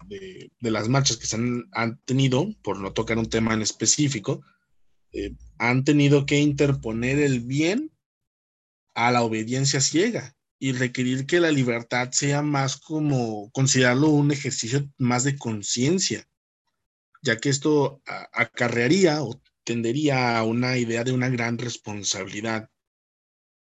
las 0.61 0.89
marchas 0.89 1.17
que 1.17 1.27
se 1.27 1.37
han, 1.37 1.69
han, 1.73 1.99
tenido, 2.05 2.55
por 2.63 2.79
no 2.79 2.93
tocar 2.93 3.19
un 3.19 3.29
tema 3.29 3.55
en 3.55 3.63
específico, 3.63 4.43
han 5.59 5.85
tenido 5.85 6.27
que 6.27 6.39
interponer 6.39 7.19
el 7.19 7.41
bien 7.41 7.91
a 8.95 9.11
la 9.11 9.23
obediencia 9.23 9.81
ciega 9.81 10.37
y 10.59 10.73
requerir 10.73 11.27
que 11.27 11.41
la 11.41 11.53
libertad 11.53 12.11
sea 12.11 12.43
más 12.43 12.77
como 12.77 13.51
considerarlo 13.53 14.09
un 14.09 14.33
ejercicio 14.33 14.91
más 14.99 15.25
de 15.25 15.37
conciencia, 15.37 16.29
ya 17.23 17.37
que 17.37 17.49
esto 17.49 18.03
acarrearía 18.33 19.23
o 19.23 19.41
tendería 19.65 20.39
a 20.39 20.45
una 20.45 20.77
idea 20.79 21.05
de 21.05 21.13
una 21.13 21.29
gran 21.29 21.59
responsabilidad, 21.59 22.71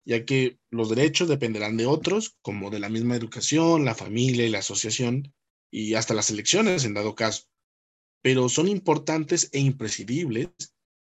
ya 0.03 0.25
que 0.25 0.59
los 0.69 0.89
derechos 0.89 1.29
dependerán 1.29 1.77
de 1.77 1.85
otros, 1.85 2.35
como 2.41 2.69
de 2.69 2.79
la 2.79 2.89
misma 2.89 3.15
educación, 3.15 3.85
la 3.85 3.95
familia 3.95 4.45
y 4.45 4.49
la 4.49 4.59
asociación, 4.59 5.33
y 5.71 5.95
hasta 5.95 6.13
las 6.13 6.29
elecciones 6.29 6.85
en 6.85 6.93
dado 6.93 7.15
caso, 7.15 7.45
pero 8.21 8.49
son 8.49 8.67
importantes 8.67 9.49
e 9.53 9.59
imprescindibles 9.59 10.49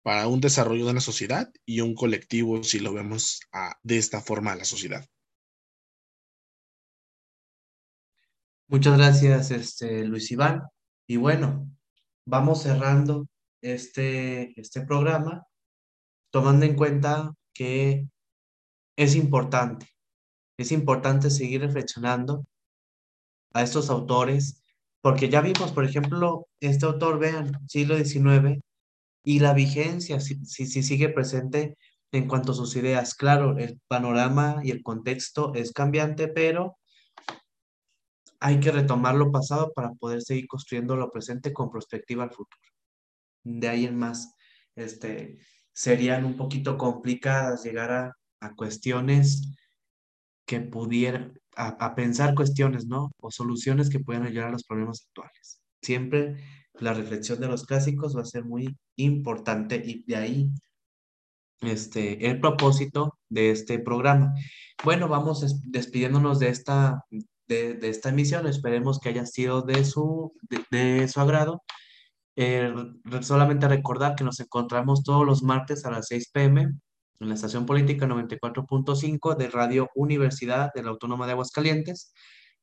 para 0.03 0.27
un 0.29 0.41
desarrollo 0.41 0.85
de 0.85 0.93
una 0.93 1.01
sociedad 1.01 1.53
y 1.67 1.81
un 1.81 1.95
colectivo 1.95 2.63
si 2.63 2.81
lo 2.81 2.93
vemos 2.93 3.41
de 3.83 3.99
esta 3.99 4.21
forma 4.21 4.53
a 4.53 4.57
la 4.57 4.65
sociedad. 4.65 5.07
Muchas 8.69 8.97
gracias, 8.97 9.51
este, 9.51 10.05
Luis 10.05 10.31
Iván. 10.31 10.63
Y 11.07 11.17
bueno, 11.17 11.69
vamos 12.27 12.63
cerrando 12.63 13.29
este, 13.61 14.59
este 14.59 14.81
programa, 14.81 15.47
tomando 16.33 16.65
en 16.65 16.75
cuenta 16.75 17.35
que 17.55 18.09
es 18.97 19.15
importante, 19.15 19.87
es 20.59 20.73
importante 20.73 21.31
seguir 21.31 21.61
reflexionando 21.61 22.47
a 23.55 23.63
estos 23.63 23.91
autores, 23.91 24.63
porque 25.01 25.29
ya 25.29 25.41
vimos, 25.41 25.73
por 25.73 25.85
ejemplo, 25.85 26.47
este 26.61 26.87
autor, 26.87 27.19
vean, 27.19 27.59
siglo 27.69 27.97
XIX, 27.97 28.61
y 29.25 29.41
la 29.41 29.53
vigencia, 29.55 30.21
si, 30.21 30.45
si, 30.45 30.67
si 30.67 30.83
sigue 30.83 31.09
presente 31.09 31.77
en 32.13 32.29
cuanto 32.29 32.53
a 32.53 32.55
sus 32.55 32.77
ideas. 32.77 33.15
Claro, 33.15 33.59
el 33.59 33.81
panorama 33.89 34.61
y 34.63 34.71
el 34.71 34.83
contexto 34.83 35.55
es 35.55 35.73
cambiante, 35.73 36.29
pero 36.29 36.77
hay 38.41 38.59
que 38.61 38.73
retomar 38.73 39.15
lo 39.15 39.31
pasado 39.31 39.73
para 39.73 39.93
poder 39.93 40.21
seguir 40.23 40.47
construyendo 40.49 40.97
lo 40.97 41.11
presente 41.11 41.53
con 41.53 41.71
perspectiva 41.71 42.25
al 42.25 42.31
futuro. 42.31 42.61
De 43.45 43.69
ahí 43.69 43.87
en 43.87 43.97
más, 43.97 44.35
este, 44.75 45.39
serían 45.73 46.25
un 46.25 46.37
poquito 46.37 46.77
complicadas 46.77 47.65
llegar 47.65 47.93
a, 47.93 48.17
a 48.41 48.55
cuestiones 48.55 49.57
que 50.45 50.61
pudieran, 50.61 51.39
a, 51.57 51.95
pensar 51.95 52.35
cuestiones, 52.35 52.87
¿no? 52.87 53.13
O 53.21 53.31
soluciones 53.31 53.91
que 53.91 54.01
puedan 54.01 54.25
ayudar 54.25 54.49
a 54.49 54.53
los 54.53 54.65
problemas 54.65 55.05
actuales. 55.07 55.61
Siempre 55.83 56.43
la 56.75 56.95
reflexión 56.95 57.41
de 57.41 57.49
los 57.49 57.65
clásicos 57.65 58.17
va 58.17 58.23
a 58.23 58.27
ser 58.27 58.45
muy 58.45 58.77
importante 58.97 59.77
y 59.85 60.05
de 60.05 60.17
ahí 60.17 60.51
este, 61.61 62.29
el 62.29 62.41
propósito 62.41 63.19
de 63.29 63.51
este 63.51 63.79
programa. 63.79 64.35
Bueno, 64.85 65.09
vamos 65.09 65.61
despidiéndonos 65.65 66.39
de 66.39 66.49
esta, 66.49 67.05
de, 67.47 67.79
esta 67.83 68.09
emisión. 68.09 68.47
Esperemos 68.47 68.99
que 68.99 69.11
haya 69.11 69.27
sido 69.27 69.63
de 69.63 69.85
su, 69.85 70.33
de, 70.71 71.07
su 71.09 71.21
agrado. 71.21 71.63
Eh, 72.35 72.73
solamente 73.21 73.69
recordar 73.69 74.15
que 74.15 74.25
nos 74.25 74.41
encontramos 74.41 75.05
todos 75.05 75.27
los 75.27 75.43
martes 75.43 75.85
a 75.85 75.91
las 75.91 76.07
6 76.09 76.31
pm 76.33 76.73
en 77.23 77.29
la 77.29 77.35
estación 77.35 77.67
política 77.67 78.07
94.5 78.07 79.37
de 79.37 79.49
Radio 79.49 79.91
Universidad 79.95 80.73
de 80.75 80.83
la 80.83 80.91
Autónoma 80.91 81.27
de 81.27 81.33
Aguascalientes. 81.33 82.13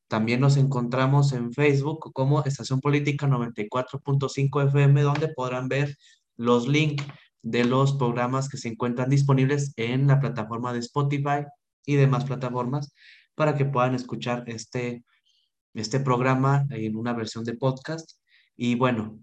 También 0.07 0.41
nos 0.41 0.57
encontramos 0.57 1.33
en 1.33 1.53
Facebook 1.53 2.11
como 2.13 2.43
Estación 2.43 2.81
Política 2.81 3.27
94.5 3.27 4.67
FM, 4.67 5.01
donde 5.01 5.29
podrán 5.29 5.67
ver 5.67 5.95
los 6.35 6.67
links 6.67 7.05
de 7.41 7.63
los 7.63 7.93
programas 7.93 8.49
que 8.49 8.57
se 8.57 8.69
encuentran 8.69 9.09
disponibles 9.09 9.73
en 9.77 10.07
la 10.07 10.19
plataforma 10.19 10.73
de 10.73 10.79
Spotify 10.79 11.45
y 11.85 11.95
demás 11.95 12.25
plataformas 12.25 12.93
para 13.35 13.55
que 13.55 13.65
puedan 13.65 13.95
escuchar 13.95 14.43
este, 14.47 15.03
este 15.73 15.99
programa 15.99 16.65
en 16.71 16.95
una 16.95 17.13
versión 17.13 17.43
de 17.45 17.55
podcast. 17.55 18.19
Y 18.57 18.75
bueno, 18.75 19.19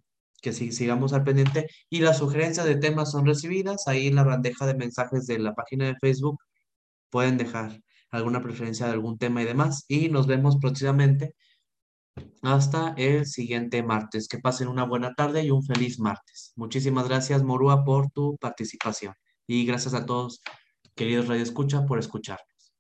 que 0.47 0.53
sigamos 0.53 1.13
al 1.13 1.25
pendiente. 1.25 1.69
Y 1.91 2.01
las 2.01 2.19
sugerencias 2.19 2.67
de 2.67 2.77
temas 2.77 3.11
son 3.11 3.27
recibidas 3.27 3.89
ahí 3.89 4.07
en 4.07 4.15
la 4.15 4.23
bandeja 4.23 4.67
de 4.67 4.75
mensajes 4.75 5.27
de 5.27 5.39
la 5.41 5.55
página 5.55 5.87
de 5.87 5.97
Facebook. 6.01 6.39
Pueden 7.11 7.37
dejar 7.39 7.81
alguna 8.11 8.43
preferencia 8.43 8.87
de 8.87 8.93
algún 8.93 9.19
tema 9.19 9.43
y 9.43 9.47
demás. 9.47 9.85
Y 9.89 10.09
nos 10.09 10.27
vemos 10.29 10.57
próximamente 10.61 11.35
hasta 12.43 12.95
el 12.97 13.27
siguiente 13.27 13.83
martes. 13.83 14.29
Que 14.29 14.39
pasen 14.39 14.69
una 14.69 14.85
buena 14.85 15.15
tarde 15.15 15.43
y 15.45 15.51
un 15.51 15.65
feliz 15.65 15.99
martes. 15.99 16.53
Muchísimas 16.57 17.09
gracias, 17.09 17.43
Morúa, 17.43 17.85
por 17.85 18.11
tu 18.13 18.37
participación. 18.39 19.15
Y 19.49 19.67
gracias 19.67 19.95
a 19.95 20.07
todos, 20.07 20.43
queridos 20.95 21.27
Radio 21.27 21.43
Escucha, 21.43 21.85
por 21.87 21.99
escucharnos. 21.99 22.73